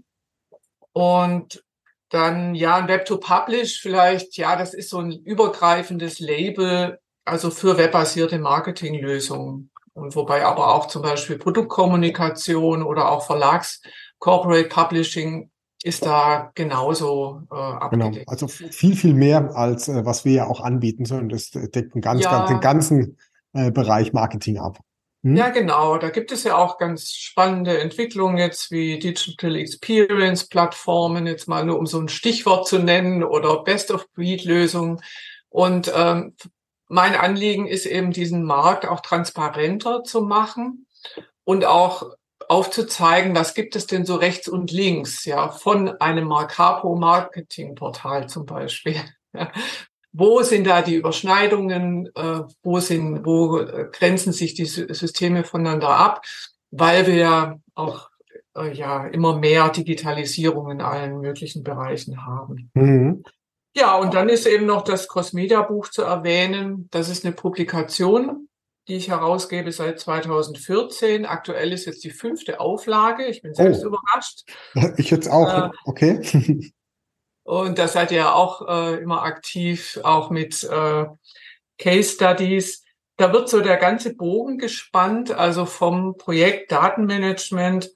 Und 0.94 1.64
dann, 2.10 2.56
ja, 2.56 2.78
ein 2.78 2.88
Web 2.88 3.06
to 3.06 3.18
Publish 3.18 3.82
vielleicht, 3.82 4.38
ja, 4.38 4.56
das 4.56 4.74
ist 4.74 4.90
so 4.90 5.00
ein 5.00 5.12
übergreifendes 5.12 6.20
Label, 6.20 7.00
also 7.26 7.50
für 7.50 7.78
webbasierte 7.78 8.40
Marketinglösungen. 8.40 9.72
Und 9.94 10.16
wobei 10.16 10.46
aber 10.46 10.74
auch 10.74 10.88
zum 10.88 11.02
Beispiel 11.02 11.38
Produktkommunikation 11.38 12.84
oder 12.84 13.12
auch 13.12 13.26
Verlags 13.26 13.82
Corporate 14.20 14.70
Publishing 14.70 15.50
ist 15.84 16.06
da 16.06 16.52
genauso 16.56 17.44
äh, 17.52 17.56
abgedeckt. 17.56 18.16
Genau, 18.16 18.26
also 18.28 18.48
viel, 18.48 18.96
viel 18.96 19.14
mehr 19.14 19.56
als 19.56 19.88
äh, 19.88 20.06
was 20.06 20.26
wir 20.26 20.34
ja 20.34 20.48
auch 20.48 20.62
anbieten, 20.62 21.06
sondern 21.06 21.30
das 21.30 21.52
deckt 21.52 21.94
den, 21.94 22.02
ganz, 22.02 22.24
ja. 22.24 22.32
ganz, 22.32 22.50
den 22.50 22.60
ganzen 22.60 23.18
äh, 23.54 23.72
Bereich 23.72 24.12
Marketing 24.12 24.58
ab. 24.58 24.80
Hm? 25.26 25.36
Ja, 25.36 25.50
genau. 25.50 25.98
Da 25.98 26.12
gibt 26.12 26.32
es 26.32 26.44
ja 26.44 26.56
auch 26.56 26.78
ganz 26.78 27.12
spannende 27.12 27.80
Entwicklungen 27.80 28.38
jetzt 28.38 28.70
wie 28.70 29.00
Digital 29.00 29.56
Experience 29.56 30.48
Plattformen, 30.48 31.26
jetzt 31.26 31.48
mal 31.48 31.66
nur 31.66 31.80
um 31.80 31.88
so 31.88 32.00
ein 32.00 32.10
Stichwort 32.10 32.68
zu 32.68 32.78
nennen 32.78 33.24
oder 33.24 33.64
Best 33.64 33.90
of 33.90 34.08
Breed 34.14 34.46
Lösungen. 34.46 35.02
Und 35.50 35.92
ähm, 35.96 36.36
mein 36.88 37.16
Anliegen 37.16 37.66
ist 37.66 37.88
eben, 37.88 38.12
diesen 38.12 38.44
Markt 38.44 38.88
auch 38.88 39.00
transparenter 39.00 40.04
zu 40.04 40.22
machen 40.22 40.86
und 41.44 41.66
auch 41.66 42.12
aufzuzeigen, 42.48 43.36
was 43.36 43.56
gibt 43.56 43.76
es 43.76 43.88
denn 43.88 44.06
so 44.06 44.18
rechts 44.18 44.48
und 44.48 44.72
links, 44.72 45.26
ja, 45.26 45.50
von 45.50 46.00
einem 46.00 46.28
Marcapo 46.28 46.96
Marketing 46.96 47.74
Portal 47.74 48.30
zum 48.30 48.46
Beispiel. 48.46 49.02
Wo 50.18 50.42
sind 50.44 50.66
da 50.68 50.82
die 50.82 50.96
Überschneidungen? 50.96 52.10
Äh, 52.16 52.42
wo 52.64 52.80
sind, 52.80 53.26
wo 53.26 53.60
äh, 53.60 53.90
grenzen 53.92 54.34
sich 54.34 54.54
die 54.54 54.66
Systeme 54.66 55.44
voneinander 55.44 55.90
ab? 55.90 56.26
Weil 56.72 57.08
wir 57.08 57.16
ja 57.16 57.60
auch 57.74 58.10
äh, 58.56 58.74
ja 58.74 59.08
immer 59.08 59.38
mehr 59.38 59.70
Digitalisierung 59.70 60.72
in 60.72 60.82
allen 60.82 61.20
möglichen 61.20 61.64
Bereichen 61.64 62.26
haben. 62.26 62.72
Mhm. 62.74 63.24
Ja, 63.76 63.96
und 63.98 64.14
dann 64.14 64.30
ist 64.30 64.48
eben 64.48 64.66
noch 64.66 64.84
das 64.84 65.08
Cosmedia 65.08 65.62
Buch 65.62 65.90
zu 65.90 66.04
erwähnen. 66.04 66.88
Das 66.92 67.10
ist 67.10 67.26
eine 67.26 67.34
Publikation 67.34 68.48
die 68.88 68.96
ich 68.96 69.10
herausgebe 69.10 69.72
seit 69.72 70.00
2014. 70.00 71.26
Aktuell 71.26 71.74
ist 71.74 71.86
jetzt 71.86 72.04
die 72.04 72.12
fünfte 72.12 72.60
Auflage. 72.60 73.26
Ich 73.26 73.42
bin 73.42 73.54
selbst 73.54 73.84
oh. 73.84 73.88
überrascht. 73.88 74.44
Ich 74.98 75.10
jetzt 75.10 75.30
auch. 75.30 75.70
Äh, 75.70 75.70
okay. 75.86 76.72
und 77.46 77.78
da 77.78 77.88
seid 77.88 78.12
ihr 78.12 78.34
auch 78.34 78.68
äh, 78.68 78.96
immer 79.04 79.22
aktiv, 79.22 80.00
auch 80.04 80.32
mit 80.32 80.64
äh, 80.64 81.06
Case 81.78 82.16
Studies. 82.16 82.84
Da 83.18 83.32
wird 83.32 83.50
so 83.50 83.62
der 83.62 83.78
ganze 83.78 84.16
Bogen 84.16 84.58
gespannt, 84.58 85.32
also 85.32 85.68
vom 85.68 86.18
Projekt 86.18 86.72
Datenmanagement 86.72 87.92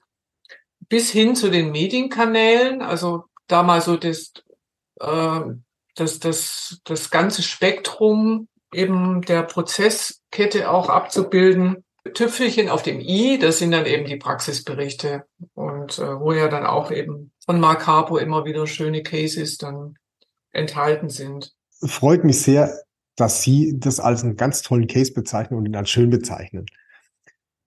bis 0.88 1.10
hin 1.10 1.34
zu 1.34 1.50
den 1.50 1.72
Medienkanälen. 1.72 2.80
Also 2.80 3.24
da 3.48 3.64
mal 3.64 3.80
so 3.80 3.96
das, 3.96 4.32
äh, 5.00 5.40
das, 5.96 6.20
das, 6.20 6.80
das 6.84 7.10
ganze 7.10 7.42
Spektrum 7.42 8.46
eben 8.72 9.22
der 9.22 9.42
Prozesskette 9.42 10.70
auch 10.70 10.88
abzubilden. 10.88 11.84
Tüpfelchen 12.14 12.68
auf 12.68 12.82
dem 12.82 13.00
i, 13.00 13.38
das 13.38 13.58
sind 13.58 13.72
dann 13.72 13.86
eben 13.86 14.06
die 14.06 14.16
Praxisberichte 14.16 15.24
und 15.54 15.98
äh, 15.98 16.20
wo 16.20 16.32
ja 16.32 16.48
dann 16.48 16.64
auch 16.64 16.90
eben 16.90 17.32
von 17.44 17.60
Mark 17.60 17.86
Harpo 17.86 18.16
immer 18.16 18.44
wieder 18.44 18.66
schöne 18.66 19.02
Cases 19.02 19.58
dann 19.58 19.96
enthalten 20.52 21.10
sind. 21.10 21.54
Freut 21.82 22.24
mich 22.24 22.40
sehr, 22.40 22.72
dass 23.16 23.42
Sie 23.42 23.78
das 23.78 24.00
als 24.00 24.22
einen 24.22 24.36
ganz 24.36 24.62
tollen 24.62 24.86
Case 24.86 25.12
bezeichnen 25.12 25.58
und 25.58 25.66
ihn 25.66 25.76
als 25.76 25.90
schön 25.90 26.10
bezeichnen. 26.10 26.66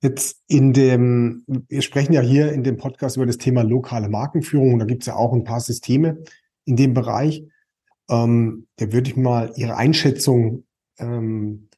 Jetzt 0.02 0.42
in 0.48 0.74
dem, 0.74 1.46
wir 1.48 1.82
sprechen 1.82 2.14
ja 2.14 2.22
hier 2.22 2.52
in 2.52 2.64
dem 2.64 2.78
Podcast 2.78 3.16
über 3.16 3.26
das 3.26 3.38
Thema 3.38 3.64
lokale 3.64 4.10
Markenführung 4.10 4.74
und 4.74 4.80
da 4.80 4.86
gibt 4.86 5.04
es 5.04 5.08
ja 5.08 5.16
auch 5.16 5.32
ein 5.32 5.44
paar 5.44 5.62
Systeme 5.62 6.24
in 6.66 6.76
dem 6.76 6.94
Bereich. 6.94 7.44
Ähm, 8.10 8.68
da 8.78 8.92
würde 8.92 9.10
ich 9.10 9.16
mal 9.16 9.54
Ihre 9.56 9.78
Einschätzung 9.78 10.66
ähm, 10.98 11.70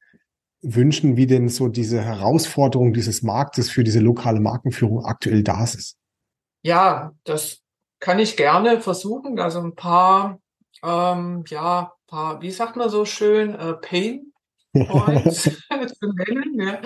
wünschen, 0.66 1.16
wie 1.18 1.28
denn 1.28 1.50
so 1.50 1.68
diese 1.68 2.02
Herausforderung 2.02 2.94
dieses 2.94 3.22
Marktes 3.22 3.70
für 3.70 3.84
diese 3.84 4.00
lokale 4.00 4.40
Markenführung 4.40 5.06
aktuell 5.06 5.44
da 5.44 5.64
ist. 5.64 5.98
Ja, 6.64 7.14
das 7.24 7.60
kann 8.00 8.20
ich 8.20 8.38
gerne 8.38 8.82
versuchen. 8.82 9.40
Also 9.40 9.62
ein 9.62 9.76
paar, 9.76 10.40
ähm, 10.84 11.44
ja, 11.48 11.94
paar, 12.08 12.42
wie 12.42 12.52
sagt 12.52 12.76
man 12.76 12.90
so 12.90 13.06
schön, 13.06 13.54
äh, 13.56 13.74
Pain 13.74 14.34
Points 14.74 15.44
zu 16.00 16.14
nennen. 16.14 16.60
Ja. 16.60 16.82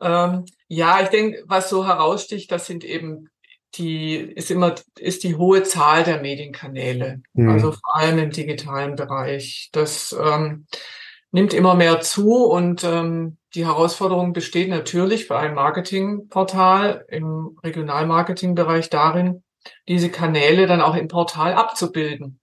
Ähm, 0.00 0.44
ja, 0.68 1.02
ich 1.02 1.08
denke, 1.08 1.42
was 1.46 1.68
so 1.70 1.86
heraussticht, 1.86 2.50
das 2.52 2.66
sind 2.66 2.84
eben 2.84 3.28
die, 3.74 4.16
ist 4.16 4.50
immer, 4.50 4.74
ist 4.98 5.24
die 5.24 5.36
hohe 5.36 5.62
Zahl 5.62 6.04
der 6.04 6.20
Medienkanäle. 6.20 7.22
Mhm. 7.34 7.48
Also 7.48 7.72
vor 7.72 7.96
allem 7.96 8.18
im 8.18 8.30
digitalen 8.30 8.94
Bereich. 8.96 9.68
Das, 9.72 10.16
ähm, 10.18 10.66
nimmt 11.36 11.52
immer 11.52 11.74
mehr 11.74 12.00
zu 12.00 12.46
und 12.46 12.82
ähm, 12.82 13.36
die 13.54 13.66
Herausforderung 13.66 14.32
besteht 14.32 14.70
natürlich 14.70 15.26
für 15.26 15.36
ein 15.36 15.52
Marketingportal 15.52 17.04
im 17.08 17.58
Regionalmarketingbereich 17.62 18.88
darin, 18.88 19.44
diese 19.86 20.08
Kanäle 20.08 20.66
dann 20.66 20.80
auch 20.80 20.96
im 20.96 21.08
Portal 21.08 21.52
abzubilden. 21.52 22.40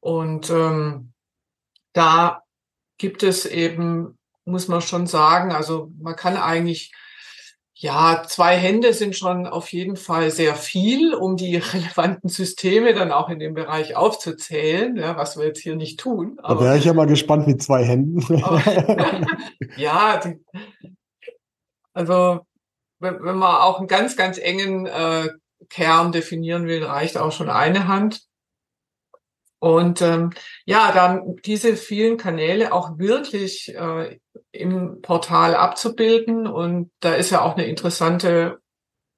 Und 0.00 0.50
ähm, 0.50 1.14
da 1.94 2.42
gibt 2.98 3.22
es 3.22 3.46
eben, 3.46 4.18
muss 4.44 4.68
man 4.68 4.82
schon 4.82 5.06
sagen, 5.06 5.50
also 5.50 5.90
man 5.98 6.14
kann 6.14 6.36
eigentlich 6.36 6.92
ja, 7.80 8.24
zwei 8.26 8.56
Hände 8.56 8.92
sind 8.92 9.16
schon 9.16 9.46
auf 9.46 9.72
jeden 9.72 9.94
Fall 9.94 10.32
sehr 10.32 10.56
viel, 10.56 11.14
um 11.14 11.36
die 11.36 11.56
relevanten 11.74 12.28
Systeme 12.28 12.92
dann 12.92 13.12
auch 13.12 13.28
in 13.28 13.38
dem 13.38 13.54
Bereich 13.54 13.94
aufzuzählen, 13.94 14.96
ja, 14.96 15.16
was 15.16 15.36
wir 15.36 15.46
jetzt 15.46 15.60
hier 15.60 15.76
nicht 15.76 16.00
tun. 16.00 16.40
Aber, 16.42 16.64
da 16.64 16.66
wäre 16.66 16.78
ich 16.78 16.84
ja 16.84 16.92
mal 16.94 17.06
gespannt 17.06 17.46
mit 17.46 17.62
zwei 17.62 17.84
Händen. 17.84 18.42
Aber, 18.42 18.60
ja, 19.76 20.16
die, 20.18 20.44
also 21.92 22.40
wenn, 22.98 23.22
wenn, 23.22 23.36
man 23.36 23.54
auch 23.54 23.78
einen 23.78 23.86
ganz, 23.86 24.16
ganz 24.16 24.38
engen 24.38 24.86
äh, 24.86 25.28
Kern 25.68 26.10
definieren 26.10 26.66
will, 26.66 26.82
reicht 26.84 27.16
auch 27.16 27.30
schon 27.30 27.48
eine 27.48 27.86
Hand. 27.86 28.22
Und 29.60 30.02
ähm, 30.02 30.30
ja, 30.66 30.92
dann 30.92 31.36
diese 31.44 31.76
vielen 31.76 32.16
Kanäle 32.16 32.72
auch 32.72 32.98
wirklich 32.98 33.74
äh, 33.74 34.18
im 34.52 35.00
Portal 35.02 35.54
abzubilden. 35.56 36.46
Und 36.46 36.90
da 37.00 37.14
ist 37.14 37.30
ja 37.30 37.42
auch 37.42 37.56
eine 37.56 37.66
interessante 37.66 38.60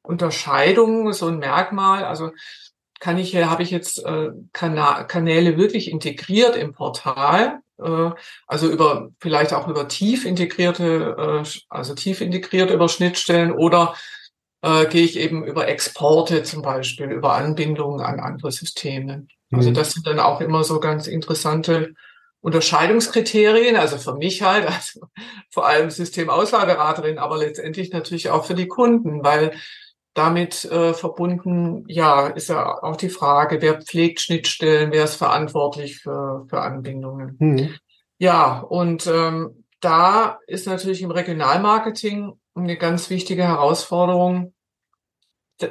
Unterscheidung, 0.03 1.13
so 1.13 1.29
ein 1.29 1.39
Merkmal. 1.39 2.05
Also 2.05 2.31
kann 3.01 3.19
ich 3.19 3.31
hier, 3.31 3.51
habe 3.51 3.63
ich 3.63 3.71
jetzt 3.71 4.05
äh, 4.05 4.31
Kanäle 4.53 5.57
wirklich 5.57 5.91
integriert 5.91 6.57
im 6.57 6.73
Portal, 6.73 7.61
äh, 7.79 8.11
also 8.47 8.71
über 8.71 9.11
vielleicht 9.21 9.53
auch 9.53 9.69
über 9.69 9.89
tief 9.89 10.25
integrierte, 10.25 11.17
äh, 11.45 11.49
also 11.69 11.95
tief 11.95 12.21
integriert 12.21 12.71
über 12.71 12.89
Schnittstellen 12.89 13.53
oder 13.53 13.95
äh, 14.63 14.87
gehe 14.87 15.05
ich 15.05 15.19
eben 15.19 15.45
über 15.45 15.69
Exporte 15.69 16.43
zum 16.43 16.63
Beispiel, 16.63 17.11
über 17.11 17.35
Anbindungen 17.35 18.01
an 18.01 18.21
andere 18.21 18.53
Systeme. 18.53 19.27
Also 19.51 19.71
mhm. 19.71 19.75
das 19.75 19.93
sind 19.93 20.07
dann 20.07 20.21
auch 20.21 20.41
immer 20.41 20.65
so 20.65 20.81
ganz 20.81 21.07
interessante 21.07 21.95
Unterscheidungskriterien, 22.41 23.77
also 23.77 23.99
für 23.99 24.15
mich 24.15 24.43
halt, 24.43 24.67
also 24.67 25.01
vor 25.51 25.67
allem 25.67 25.91
Systemauswahlberaterin, 25.91 27.19
aber 27.19 27.39
letztendlich 27.39 27.93
natürlich 27.93 28.31
auch 28.31 28.45
für 28.45 28.55
die 28.55 28.69
Kunden, 28.69 29.23
weil 29.25 29.53
damit 30.15 30.65
äh, 30.65 30.93
verbunden, 30.93 31.85
ja, 31.87 32.27
ist 32.27 32.49
ja 32.49 32.83
auch 32.83 32.97
die 32.97 33.11
Frage, 33.11 33.63
wer 33.63 33.81
pflegt 33.81 34.21
Schnittstellen, 34.21 34.91
wer 34.91 35.05
ist 35.05 35.15
verantwortlich 35.17 35.99
für, 35.99 36.47
für 36.49 36.61
Anbindungen. 36.61 37.37
Mhm. 37.39 37.75
Ja, 38.19 38.59
und 38.61 39.07
ähm, 39.07 39.65
da 39.81 40.41
ist 40.47 40.67
natürlich 40.67 41.03
im 41.03 41.11
Regionalmarketing 41.11 42.33
eine 42.55 42.77
ganz 42.77 43.09
wichtige 43.09 43.45
Herausforderung, 43.45 44.53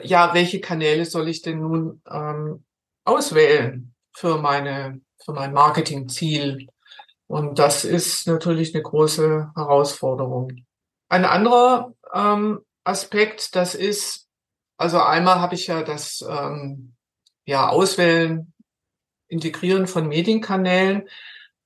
ja, 0.03 0.33
welche 0.33 0.61
Kanäle 0.61 1.05
soll 1.05 1.27
ich 1.27 1.41
denn 1.41 1.59
nun 1.59 2.01
ähm, 2.09 2.63
auswählen 3.09 3.93
für 4.13 4.37
meine, 4.37 5.01
für 5.23 5.33
mein 5.33 5.53
Marketingziel. 5.53 6.67
Und 7.27 7.59
das 7.59 7.85
ist 7.85 8.27
natürlich 8.27 8.73
eine 8.73 8.83
große 8.83 9.51
Herausforderung. 9.55 10.51
Ein 11.09 11.25
anderer 11.25 11.93
ähm, 12.13 12.59
Aspekt, 12.83 13.55
das 13.55 13.75
ist, 13.75 14.27
also 14.77 14.99
einmal 15.01 15.39
habe 15.39 15.55
ich 15.55 15.67
ja 15.67 15.83
das 15.83 16.25
ähm, 16.27 16.95
ja, 17.45 17.69
Auswählen, 17.69 18.53
Integrieren 19.27 19.85
von 19.85 20.07
Medienkanälen. 20.07 21.07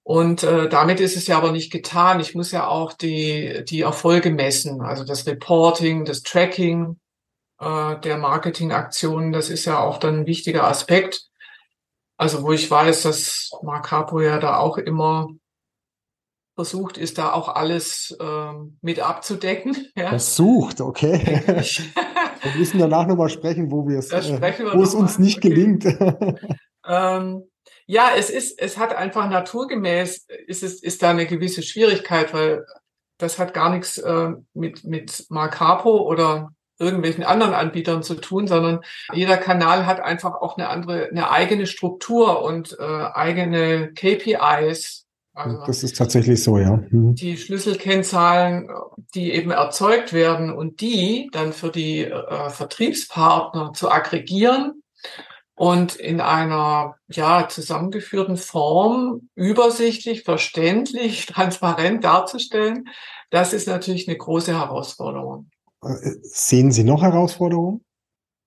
Und 0.03 0.43
äh, 0.43 0.67
damit 0.67 0.99
ist 0.99 1.15
es 1.15 1.27
ja 1.27 1.37
aber 1.37 1.53
nicht 1.53 1.71
getan. 1.71 2.19
Ich 2.19 2.35
muss 2.35 2.51
ja 2.51 2.67
auch 2.67 2.91
die, 2.91 3.63
die 3.65 3.81
Erfolge 3.81 4.31
messen, 4.31 4.81
also 4.81 5.05
das 5.05 5.25
Reporting, 5.25 6.03
das 6.03 6.23
Tracking 6.23 6.99
äh, 7.59 7.99
der 8.01 8.17
Marketingaktionen. 8.17 9.31
Das 9.31 9.49
ist 9.49 9.63
ja 9.63 9.79
auch 9.79 9.97
dann 9.97 10.19
ein 10.19 10.25
wichtiger 10.25 10.65
Aspekt. 10.65 11.29
Also 12.17 12.43
wo 12.43 12.51
ich 12.51 12.69
weiß, 12.69 13.03
dass 13.03 13.51
Mark 13.63 13.91
ja 13.91 14.39
da 14.39 14.57
auch 14.57 14.77
immer 14.77 15.27
versucht 16.55 16.97
ist, 16.97 17.17
da 17.17 17.33
auch 17.33 17.49
alles 17.49 18.15
ähm, 18.21 18.77
mit 18.81 18.99
abzudecken. 18.99 19.75
Ja. 19.95 20.09
Versucht, 20.09 20.81
okay. 20.81 21.41
wir 22.41 22.51
müssen 22.57 22.79
danach 22.79 23.07
nochmal 23.07 23.29
sprechen, 23.29 23.71
wo 23.71 23.87
wir 23.87 23.99
es, 23.99 24.11
äh, 24.11 24.41
wo 24.73 24.83
es 24.83 24.95
uns 24.95 25.19
nicht 25.19 25.37
okay. 25.37 25.49
gelingt. 25.49 25.85
ähm, 26.87 27.43
ja, 27.85 28.11
es 28.17 28.29
ist, 28.29 28.59
es 28.59 28.77
hat 28.77 28.95
einfach 28.95 29.29
naturgemäß, 29.29 30.27
ist 30.47 30.63
es, 30.63 30.81
ist 30.81 31.03
da 31.03 31.11
eine 31.11 31.25
gewisse 31.25 31.63
Schwierigkeit, 31.63 32.33
weil 32.33 32.65
das 33.17 33.39
hat 33.39 33.53
gar 33.53 33.69
nichts 33.69 33.97
äh, 33.97 34.31
mit, 34.53 34.83
mit 34.83 35.25
Mark 35.29 35.59
Harpo 35.59 36.07
oder 36.07 36.53
irgendwelchen 36.79 37.23
anderen 37.23 37.53
Anbietern 37.53 38.03
zu 38.03 38.15
tun, 38.15 38.47
sondern 38.47 38.81
jeder 39.13 39.37
Kanal 39.37 39.85
hat 39.85 39.99
einfach 39.99 40.35
auch 40.35 40.57
eine 40.57 40.69
andere, 40.69 41.09
eine 41.09 41.29
eigene 41.29 41.67
Struktur 41.67 42.43
und 42.43 42.77
äh, 42.79 42.83
eigene 42.83 43.93
KPIs. 43.93 45.05
Also 45.35 45.63
das 45.65 45.83
ist 45.83 45.97
tatsächlich 45.97 46.43
so, 46.43 46.59
ja. 46.59 46.79
Mhm. 46.89 47.15
Die 47.15 47.37
Schlüsselkennzahlen, 47.37 48.69
die 49.15 49.31
eben 49.31 49.51
erzeugt 49.51 50.13
werden 50.13 50.53
und 50.53 50.81
die 50.81 51.29
dann 51.31 51.53
für 51.53 51.69
die 51.69 52.05
äh, 52.05 52.49
Vertriebspartner 52.49 53.73
zu 53.73 53.89
aggregieren 53.89 54.83
und 55.55 55.95
in 55.95 56.21
einer 56.21 56.95
ja 57.09 57.47
zusammengeführten 57.47 58.37
Form 58.37 59.29
übersichtlich, 59.35 60.23
verständlich, 60.23 61.25
transparent 61.27 62.03
darzustellen, 62.03 62.89
das 63.29 63.53
ist 63.53 63.67
natürlich 63.67 64.07
eine 64.07 64.17
große 64.17 64.55
Herausforderung. 64.55 65.49
Sehen 66.21 66.71
Sie 66.71 66.83
noch 66.83 67.01
Herausforderungen? 67.01 67.83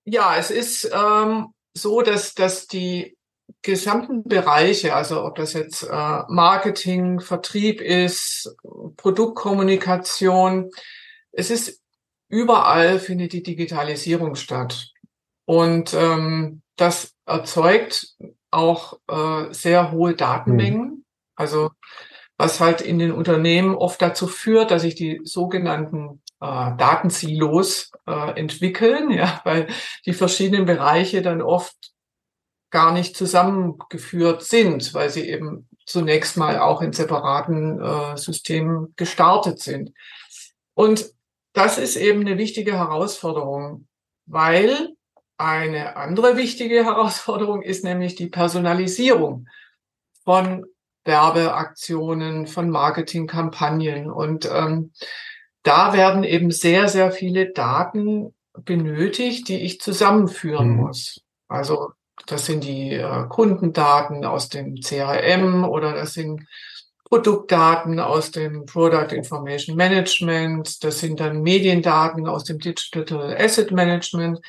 Ja, 0.05 0.37
es 0.37 0.51
ist 0.51 0.89
ähm, 0.93 1.47
so, 1.73 2.01
dass, 2.01 2.33
dass 2.33 2.67
die 2.67 3.17
gesamten 3.61 4.23
Bereiche, 4.23 4.95
also 4.95 5.23
ob 5.25 5.35
das 5.35 5.53
jetzt 5.53 5.83
äh, 5.83 6.21
Marketing, 6.27 7.19
Vertrieb 7.19 7.81
ist, 7.81 8.55
Produktkommunikation, 8.97 10.71
es 11.31 11.49
ist 11.49 11.81
überall 12.29 12.99
findet 12.99 13.33
die 13.33 13.43
Digitalisierung 13.43 14.35
statt. 14.35 14.91
Und 15.45 15.93
ähm, 15.93 16.61
das 16.75 17.13
erzeugt 17.25 18.15
auch 18.51 18.99
äh, 19.07 19.53
sehr 19.53 19.91
hohe 19.91 20.15
Datenmengen. 20.15 20.81
Mhm. 20.81 21.05
Also 21.35 21.71
was 22.37 22.59
halt 22.59 22.81
in 22.81 22.99
den 22.99 23.11
Unternehmen 23.11 23.75
oft 23.75 24.01
dazu 24.01 24.27
führt, 24.27 24.71
dass 24.71 24.83
sich 24.83 24.95
die 24.95 25.21
sogenannten 25.23 26.21
äh, 26.41 26.71
Datensilos 26.77 27.91
äh, 28.05 28.39
entwickeln, 28.39 29.11
ja, 29.11 29.41
weil 29.43 29.67
die 30.05 30.13
verschiedenen 30.13 30.65
Bereiche 30.65 31.21
dann 31.21 31.41
oft 31.41 31.75
gar 32.69 32.91
nicht 32.91 33.15
zusammengeführt 33.15 34.43
sind, 34.43 34.93
weil 34.93 35.09
sie 35.09 35.29
eben 35.29 35.67
zunächst 35.85 36.35
mal 36.35 36.59
auch 36.59 36.81
in 36.81 36.91
separaten 36.91 37.81
äh, 37.81 38.17
Systemen 38.17 38.93
gestartet 38.97 39.59
sind. 39.59 39.93
Und 40.73 41.09
das 41.53 41.77
ist 41.77 41.95
eben 41.95 42.21
eine 42.21 42.37
wichtige 42.37 42.73
Herausforderung, 42.73 43.87
weil 44.25 44.89
eine 45.37 45.95
andere 45.95 46.35
wichtige 46.35 46.83
Herausforderung 46.83 47.61
ist 47.61 47.83
nämlich 47.83 48.15
die 48.15 48.27
Personalisierung 48.27 49.47
von 50.23 50.65
Werbeaktionen, 51.05 52.47
von 52.47 52.69
Marketingkampagnen. 52.69 54.11
Und 54.11 54.45
ähm, 54.51 54.91
da 55.63 55.93
werden 55.93 56.23
eben 56.23 56.51
sehr, 56.51 56.87
sehr 56.87 57.11
viele 57.11 57.51
Daten 57.51 58.33
benötigt, 58.53 59.49
die 59.49 59.61
ich 59.61 59.81
zusammenführen 59.81 60.69
mhm. 60.69 60.75
muss. 60.77 61.21
Also 61.47 61.91
das 62.25 62.45
sind 62.45 62.63
die 62.63 62.93
äh, 62.93 63.25
Kundendaten 63.29 64.25
aus 64.25 64.49
dem 64.49 64.75
CRM 64.81 65.63
oder 65.63 65.93
das 65.93 66.13
sind 66.13 66.47
Produktdaten 67.05 67.99
aus 67.99 68.31
dem 68.31 68.65
Product 68.65 69.13
Information 69.13 69.77
Management, 69.77 70.83
das 70.83 70.99
sind 70.99 71.21
dann 71.21 71.41
Mediendaten 71.41 72.27
aus 72.27 72.43
dem 72.43 72.59
Digital 72.59 73.37
Asset 73.37 73.71
Management, 73.71 74.41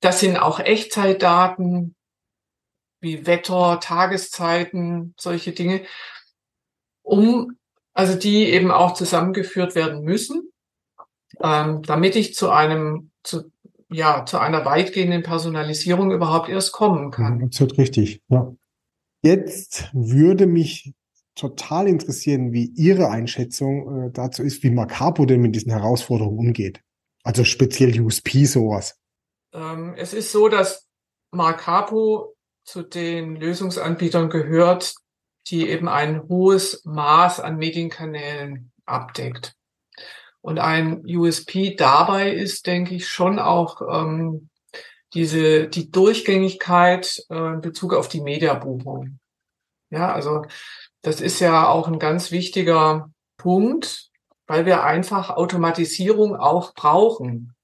das 0.00 0.20
sind 0.20 0.36
auch 0.36 0.60
Echtzeitdaten 0.60 1.96
wie 3.00 3.26
Wetter, 3.26 3.80
Tageszeiten, 3.80 5.14
solche 5.18 5.52
Dinge, 5.52 5.82
um 7.02 7.56
also 7.94 8.16
die 8.16 8.44
eben 8.46 8.70
auch 8.70 8.94
zusammengeführt 8.94 9.74
werden 9.74 10.02
müssen, 10.02 10.50
ähm, 11.42 11.82
damit 11.82 12.16
ich 12.16 12.34
zu 12.34 12.50
einem 12.50 13.10
zu 13.22 13.50
ja, 13.92 14.24
zu 14.24 14.38
einer 14.38 14.64
weitgehenden 14.64 15.22
Personalisierung 15.22 16.12
überhaupt 16.12 16.48
erst 16.48 16.72
kommen 16.72 17.10
kann. 17.10 17.42
Absolut 17.42 17.76
richtig, 17.76 18.22
ja. 18.28 18.54
Jetzt 19.22 19.90
würde 19.92 20.46
mich 20.46 20.94
total 21.34 21.88
interessieren, 21.88 22.52
wie 22.52 22.72
Ihre 22.76 23.10
Einschätzung 23.10 24.06
äh, 24.06 24.10
dazu 24.12 24.42
ist, 24.42 24.62
wie 24.62 24.70
Macapo 24.70 25.26
denn 25.26 25.40
mit 25.40 25.54
diesen 25.54 25.72
Herausforderungen 25.72 26.38
umgeht. 26.38 26.82
Also 27.22 27.44
speziell 27.44 28.00
USP 28.00 28.44
sowas. 28.44 28.98
Ähm, 29.52 29.94
es 29.96 30.14
ist 30.14 30.32
so, 30.32 30.48
dass 30.48 30.86
Macapo 31.32 32.34
zu 32.64 32.82
den 32.82 33.36
Lösungsanbietern 33.36 34.30
gehört, 34.30 34.94
die 35.50 35.68
eben 35.68 35.88
ein 35.88 36.28
hohes 36.28 36.84
Maß 36.84 37.40
an 37.40 37.56
Medienkanälen 37.56 38.72
abdeckt. 38.86 39.54
Und 40.40 40.58
ein 40.58 41.04
USP 41.04 41.74
dabei 41.74 42.32
ist, 42.32 42.66
denke 42.66 42.94
ich, 42.94 43.08
schon 43.08 43.38
auch 43.38 43.82
ähm, 43.82 44.48
diese 45.12 45.68
die 45.68 45.90
Durchgängigkeit 45.90 47.24
äh, 47.28 47.54
in 47.54 47.60
Bezug 47.60 47.94
auf 47.94 48.08
die 48.08 48.20
Mediabuchung. 48.20 49.18
Ja, 49.90 50.12
also 50.12 50.44
das 51.02 51.20
ist 51.20 51.40
ja 51.40 51.68
auch 51.68 51.88
ein 51.88 51.98
ganz 51.98 52.30
wichtiger 52.30 53.10
Punkt, 53.36 54.10
weil 54.46 54.66
wir 54.66 54.84
einfach 54.84 55.30
Automatisierung 55.30 56.36
auch 56.36 56.74
brauchen, 56.74 57.54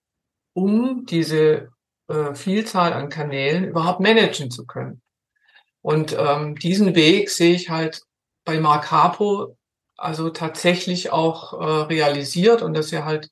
um 0.55 1.07
diese 1.07 1.69
äh, 2.09 2.35
Vielzahl 2.35 2.93
an 2.93 3.09
Kanälen 3.09 3.65
überhaupt 3.65 4.01
managen 4.01 4.51
zu 4.51 4.67
können. 4.67 5.03
Und 5.87 6.17
ähm, 6.19 6.57
diesen 6.57 6.97
Weg 6.97 7.31
sehe 7.31 7.55
ich 7.55 7.71
halt 7.71 8.03
bei 8.45 8.59
Mark 8.59 8.91
Harpo 8.91 9.57
also 9.97 10.31
tatsächlich 10.31 11.13
auch 11.13 11.53
äh, 11.53 11.83
realisiert 11.85 12.63
und 12.63 12.75
dass 12.75 12.91
ihr 12.91 13.05
halt 13.05 13.29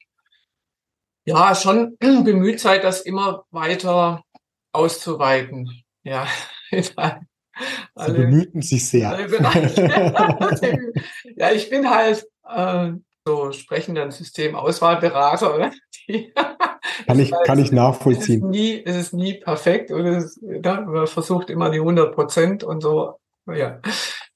ja 1.25 1.57
schon 1.57 1.97
bemüht 1.99 2.61
seid, 2.61 2.85
das 2.85 3.01
immer 3.01 3.45
weiter 3.51 4.23
auszuweiten. 4.71 5.83
Ja, 6.05 6.29
Sie 6.71 8.13
bemühten 8.13 8.63
sich 8.63 8.89
sehr. 8.89 9.19
ja, 11.37 11.51
ich 11.51 11.71
bin 11.71 11.91
halt 11.91 12.25
äh, 12.49 12.93
so 13.27 13.51
sprechender 13.51 14.09
Systemauswahlberater. 14.13 15.73
kann 17.07 17.19
ich, 17.19 17.33
kann 17.45 17.59
ich 17.59 17.73
nachvollziehen. 17.73 18.41
Es 18.41 18.47
ist 18.47 18.51
nie, 18.51 18.83
es 18.85 18.97
ist 18.97 19.13
nie 19.13 19.35
perfekt 19.35 19.91
und 19.91 20.07
es, 20.07 20.41
ja, 20.43 20.81
man 20.81 21.07
versucht 21.07 21.51
immer 21.51 21.71
die 21.71 21.79
100 21.79 22.15
Prozent 22.15 22.65
und 22.65 22.83
so. 22.83 23.19
Ja, 23.47 23.81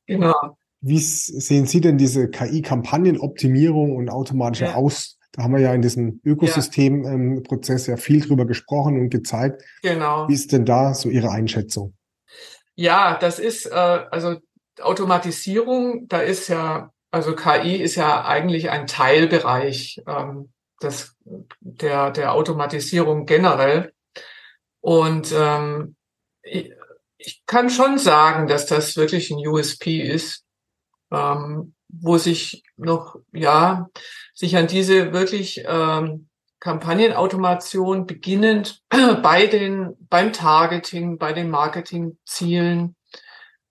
genau. 0.07 0.35
Wie 0.81 0.99
sehen 0.99 1.67
Sie 1.67 1.81
denn 1.81 1.99
diese 1.99 2.29
KI-Kampagnenoptimierung 2.29 3.97
und 3.97 4.11
automatische 4.11 4.67
ja. 4.67 4.75
Aus? 4.75 5.19
Da 5.33 5.43
haben 5.43 5.53
wir 5.53 5.61
ja 5.61 5.75
in 5.75 5.83
diesem 5.83 6.21
Ökosystemprozess 6.25 7.87
ja. 7.87 7.95
Ähm, 7.95 7.99
ja 7.99 8.03
viel 8.03 8.21
drüber 8.21 8.47
gesprochen 8.47 8.99
und 8.99 9.11
gezeigt. 9.11 9.63
Genau. 9.83 10.29
Wie 10.29 10.35
ist 10.35 10.53
denn 10.53 10.65
da 10.65 10.95
so 10.95 11.09
Ihre 11.09 11.31
Einschätzung? 11.31 11.95
Ja, 12.75 13.19
das 13.21 13.39
ist 13.39 13.67
äh, 13.67 13.75
also 13.75 14.37
Automatisierung. 14.81 16.07
Da 16.09 16.21
ist 16.21 16.49
ja 16.49 16.93
also 17.11 17.35
KI 17.35 17.77
ist 17.77 17.95
ja 17.95 18.25
eigentlich 18.25 18.71
ein 18.71 18.87
Teilbereich 18.87 20.03
ähm, 20.07 20.51
des, 20.83 21.17
der 21.61 22.11
der 22.11 22.33
Automatisierung 22.33 23.27
generell. 23.27 23.93
Und 24.81 25.33
ähm, 25.33 25.97
ich, 26.43 26.73
ich 27.19 27.43
kann 27.47 27.69
schon 27.69 27.99
sagen, 27.99 28.47
dass 28.47 28.67
das 28.67 28.97
wirklich 28.97 29.31
ein 29.31 29.47
USP 29.47 30.01
ist, 30.01 30.45
ähm, 31.11 31.75
wo 31.89 32.19
sich 32.19 32.63
noch, 32.77 33.17
ja, 33.33 33.89
sich 34.35 34.57
an 34.57 34.67
diese 34.67 35.13
wirklich 35.13 35.65
ähm, 35.67 36.29
Kampagnenautomation 36.61 38.07
beginnend 38.07 38.83
bei 39.23 39.47
den, 39.47 39.97
beim 40.09 40.33
Targeting, 40.33 41.19
bei 41.19 41.33
den 41.33 41.51
Marketingzielen 41.51 42.97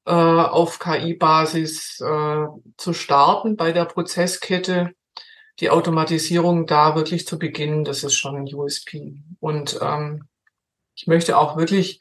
äh, 0.06 0.12
auf 0.12 0.80
KI-Basis 0.80 2.00
äh, 2.02 2.46
zu 2.78 2.93
starten, 2.93 3.56
bei 3.56 3.72
der 3.72 3.86
Prozesskette, 3.86 4.93
die 5.60 5.70
Automatisierung 5.70 6.65
da 6.65 6.96
wirklich 6.96 7.26
zu 7.26 7.39
beginnen, 7.39 7.84
das 7.84 8.04
ist 8.04 8.15
schon 8.15 8.36
ein 8.36 8.54
USP. 8.54 9.24
Und 9.39 9.80
ähm, 9.82 10.28
ich 10.96 11.08
möchte 11.08 11.38
auch 11.38 11.58
wirklich 11.58 12.00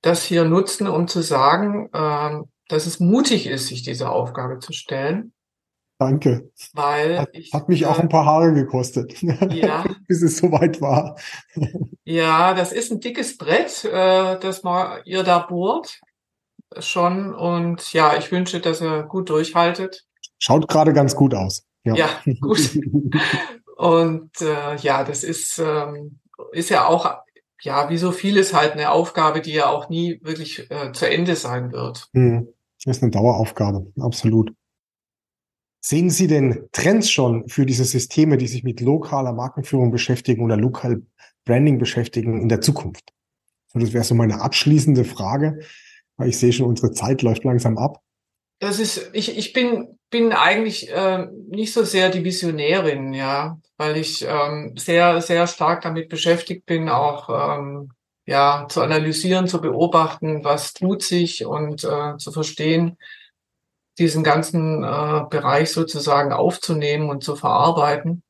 das 0.00 0.22
hier 0.22 0.44
nutzen, 0.44 0.86
um 0.86 1.08
zu 1.08 1.22
sagen, 1.22 1.88
ähm, 1.94 2.48
dass 2.68 2.86
es 2.86 3.00
mutig 3.00 3.46
ist, 3.46 3.68
sich 3.68 3.82
diese 3.82 4.10
Aufgabe 4.10 4.58
zu 4.58 4.72
stellen. 4.72 5.32
Danke. 5.98 6.50
Weil 6.72 7.20
hat, 7.20 7.28
ich, 7.32 7.52
hat 7.52 7.68
mich 7.68 7.86
auch 7.86 7.98
ein 7.98 8.08
paar 8.08 8.26
Haare 8.26 8.52
gekostet, 8.52 9.22
ja, 9.22 9.84
bis 10.08 10.22
es 10.22 10.38
soweit 10.38 10.80
war. 10.80 11.16
ja, 12.04 12.54
das 12.54 12.72
ist 12.72 12.90
ein 12.90 13.00
dickes 13.00 13.38
Brett, 13.38 13.84
äh, 13.84 14.38
das 14.38 14.62
mal 14.62 15.02
ihr 15.04 15.22
da 15.22 15.38
bohrt 15.38 16.00
schon. 16.78 17.34
Und 17.34 17.92
ja, 17.92 18.16
ich 18.16 18.30
wünsche, 18.32 18.60
dass 18.60 18.80
ihr 18.80 19.04
gut 19.04 19.30
durchhaltet. 19.30 20.04
Schaut 20.38 20.68
gerade 20.68 20.92
ganz 20.92 21.14
gut 21.14 21.34
aus. 21.34 21.64
Ja, 21.84 21.94
ja 21.94 22.08
gut. 22.40 22.78
Und 23.76 24.40
äh, 24.40 24.76
ja, 24.76 25.04
das 25.04 25.24
ist, 25.24 25.58
ähm, 25.58 26.20
ist 26.52 26.70
ja 26.70 26.86
auch 26.86 27.24
ja, 27.64 27.88
wie 27.88 27.96
so 27.96 28.12
vieles 28.12 28.52
halt 28.52 28.72
eine 28.72 28.90
Aufgabe, 28.90 29.40
die 29.40 29.52
ja 29.52 29.68
auch 29.68 29.88
nie 29.88 30.20
wirklich 30.22 30.70
äh, 30.70 30.92
zu 30.92 31.08
Ende 31.08 31.34
sein 31.34 31.72
wird. 31.72 32.08
Hm. 32.12 32.48
Das 32.84 32.98
ist 32.98 33.02
eine 33.02 33.10
Daueraufgabe, 33.10 33.90
absolut. 33.98 34.52
Sehen 35.80 36.10
Sie 36.10 36.26
denn 36.26 36.68
Trends 36.72 37.10
schon 37.10 37.48
für 37.48 37.66
diese 37.66 37.84
Systeme, 37.84 38.36
die 38.36 38.46
sich 38.46 38.64
mit 38.64 38.80
lokaler 38.80 39.32
Markenführung 39.32 39.90
beschäftigen 39.90 40.42
oder 40.42 40.56
Local 40.56 41.02
Branding 41.44 41.78
beschäftigen 41.78 42.40
in 42.40 42.48
der 42.48 42.60
Zukunft? 42.60 43.12
So, 43.68 43.78
das 43.78 43.92
wäre 43.92 44.04
so 44.04 44.14
meine 44.14 44.40
abschließende 44.40 45.04
Frage, 45.04 45.60
weil 46.16 46.28
ich 46.28 46.38
sehe 46.38 46.52
schon, 46.52 46.66
unsere 46.66 46.92
Zeit 46.92 47.22
läuft 47.22 47.44
langsam 47.44 47.78
ab. 47.78 48.00
Das 48.60 48.78
ist, 48.78 49.10
ich, 49.12 49.36
ich 49.36 49.52
bin, 49.52 49.98
bin 50.14 50.32
eigentlich 50.32 50.88
äh, 50.92 51.26
nicht 51.48 51.72
so 51.72 51.82
sehr 51.82 52.08
die 52.08 52.22
Visionärin, 52.22 53.12
ja, 53.14 53.58
weil 53.76 53.96
ich 53.96 54.24
ähm, 54.24 54.76
sehr, 54.76 55.20
sehr 55.20 55.48
stark 55.48 55.82
damit 55.82 56.08
beschäftigt 56.08 56.66
bin, 56.66 56.88
auch 56.88 57.28
ähm, 57.58 57.90
ja, 58.24 58.68
zu 58.68 58.80
analysieren, 58.80 59.48
zu 59.48 59.60
beobachten, 59.60 60.44
was 60.44 60.72
tut 60.72 61.02
sich 61.02 61.44
und 61.44 61.82
äh, 61.82 62.16
zu 62.16 62.30
verstehen, 62.30 62.96
diesen 63.98 64.22
ganzen 64.22 64.84
äh, 64.84 65.24
Bereich 65.28 65.72
sozusagen 65.72 66.32
aufzunehmen 66.32 67.10
und 67.10 67.24
zu 67.24 67.34
verarbeiten. 67.34 68.22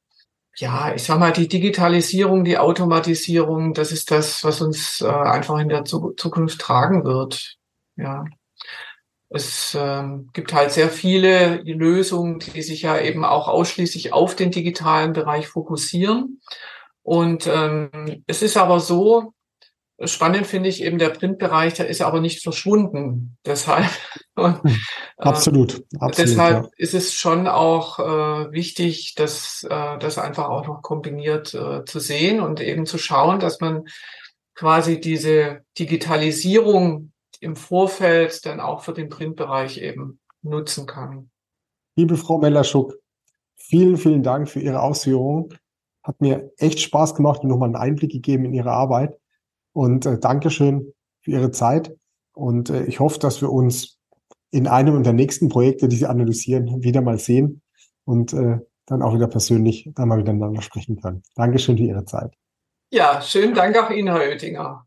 ja, 0.57 0.95
ich 0.95 1.03
sag 1.05 1.19
mal, 1.19 1.33
die 1.33 1.49
Digitalisierung, 1.49 2.45
die 2.45 2.57
Automatisierung, 2.57 3.75
das 3.75 3.93
ist 3.93 4.11
das, 4.11 4.43
was 4.43 4.63
uns 4.63 5.03
äh, 5.03 5.07
einfach 5.09 5.59
in 5.59 5.69
der 5.69 5.85
Zukunft 5.85 6.63
tragen 6.63 7.05
wird. 7.05 7.59
Ja. 7.97 8.25
Es 9.35 9.77
ähm, 9.79 10.31
gibt 10.33 10.53
halt 10.53 10.71
sehr 10.71 10.89
viele 10.89 11.57
Lösungen, 11.65 12.39
die 12.39 12.63
sich 12.63 12.83
ja 12.83 13.01
eben 13.01 13.25
auch 13.25 13.49
ausschließlich 13.49 14.13
auf 14.13 14.37
den 14.37 14.53
digitalen 14.53 15.13
Bereich 15.13 15.49
fokussieren. 15.49 16.41
Und 17.03 17.49
ähm, 17.49 18.23
es 18.29 18.43
ist 18.43 18.57
aber 18.57 18.79
so, 18.79 19.35
spannend 20.05 20.47
finde 20.47 20.69
ich 20.69 20.85
eben 20.85 20.99
der 20.99 21.11
Printbereich, 21.11 21.75
der 21.75 21.89
ist 21.89 22.01
aber 22.01 22.21
nicht 22.21 22.45
verschwunden. 22.45 23.37
Deshalb. 23.47 23.91
Und, 24.37 24.63
hm, 24.63 24.77
absolut. 25.19 25.79
Äh, 25.79 25.83
absolut 25.99 26.31
deshalb 26.31 26.65
ja. 26.65 26.71
ist 26.77 26.95
es 26.95 27.13
schon 27.13 27.49
auch 27.49 27.99
äh, 27.99 28.53
wichtig, 28.53 29.15
dass 29.17 29.67
äh, 29.69 29.99
das 29.99 30.19
einfach 30.19 30.49
auch 30.49 30.67
noch 30.67 30.83
kombiniert 30.83 31.55
äh, 31.55 31.85
zu 31.85 31.99
sehen 31.99 32.41
und 32.41 32.61
eben 32.61 32.87
zu 32.87 32.99
schauen, 32.99 33.41
dass 33.41 33.61
man 33.61 33.85
quasi 34.55 35.01
diese 35.01 35.63
Digitalisierung 35.79 37.11
im 37.41 37.57
Vorfeld 37.57 38.45
dann 38.47 38.61
auch 38.61 38.83
für 38.83 38.93
den 38.93 39.09
Printbereich 39.09 39.79
eben 39.79 40.21
nutzen 40.43 40.87
kann. 40.87 41.31
Liebe 41.97 42.17
Frau 42.17 42.39
Mellerschuk, 42.39 42.95
vielen, 43.57 43.97
vielen 43.97 44.23
Dank 44.23 44.49
für 44.49 44.61
Ihre 44.61 44.83
Ausführungen. 44.83 45.49
Hat 46.03 46.21
mir 46.21 46.53
echt 46.59 46.81
Spaß 46.81 47.15
gemacht 47.15 47.43
und 47.43 47.49
nochmal 47.49 47.69
einen 47.69 47.77
Einblick 47.77 48.13
gegeben 48.13 48.45
in 48.45 48.53
Ihre 48.53 48.73
Arbeit. 48.73 49.19
Und 49.73 50.07
äh, 50.07 50.19
Dankeschön 50.19 50.93
für 51.23 51.31
Ihre 51.31 51.51
Zeit. 51.51 51.97
Und 52.35 52.71
äh, 52.71 52.85
ich 52.85 53.01
hoffe, 53.01 53.19
dass 53.19 53.41
wir 53.41 53.51
uns 53.51 53.99
in 54.51 54.67
einem 54.67 55.03
der 55.03 55.13
nächsten 55.13 55.49
Projekte, 55.49 55.89
die 55.89 55.97
Sie 55.97 56.07
analysieren, 56.07 56.83
wieder 56.83 57.01
mal 57.01 57.19
sehen 57.19 57.63
und 58.05 58.33
äh, 58.33 58.59
dann 58.87 59.03
auch 59.03 59.15
wieder 59.15 59.27
persönlich 59.27 59.91
dann 59.95 60.09
mal 60.09 60.19
miteinander 60.19 60.63
sprechen 60.63 61.01
können. 61.01 61.23
Dankeschön 61.35 61.77
für 61.77 61.85
Ihre 61.85 62.05
Zeit. 62.05 62.35
Ja, 62.91 63.21
schönen 63.21 63.55
Dank 63.55 63.77
auch 63.77 63.91
Ihnen, 63.91 64.09
Herr 64.09 64.21
Oettinger. 64.21 64.87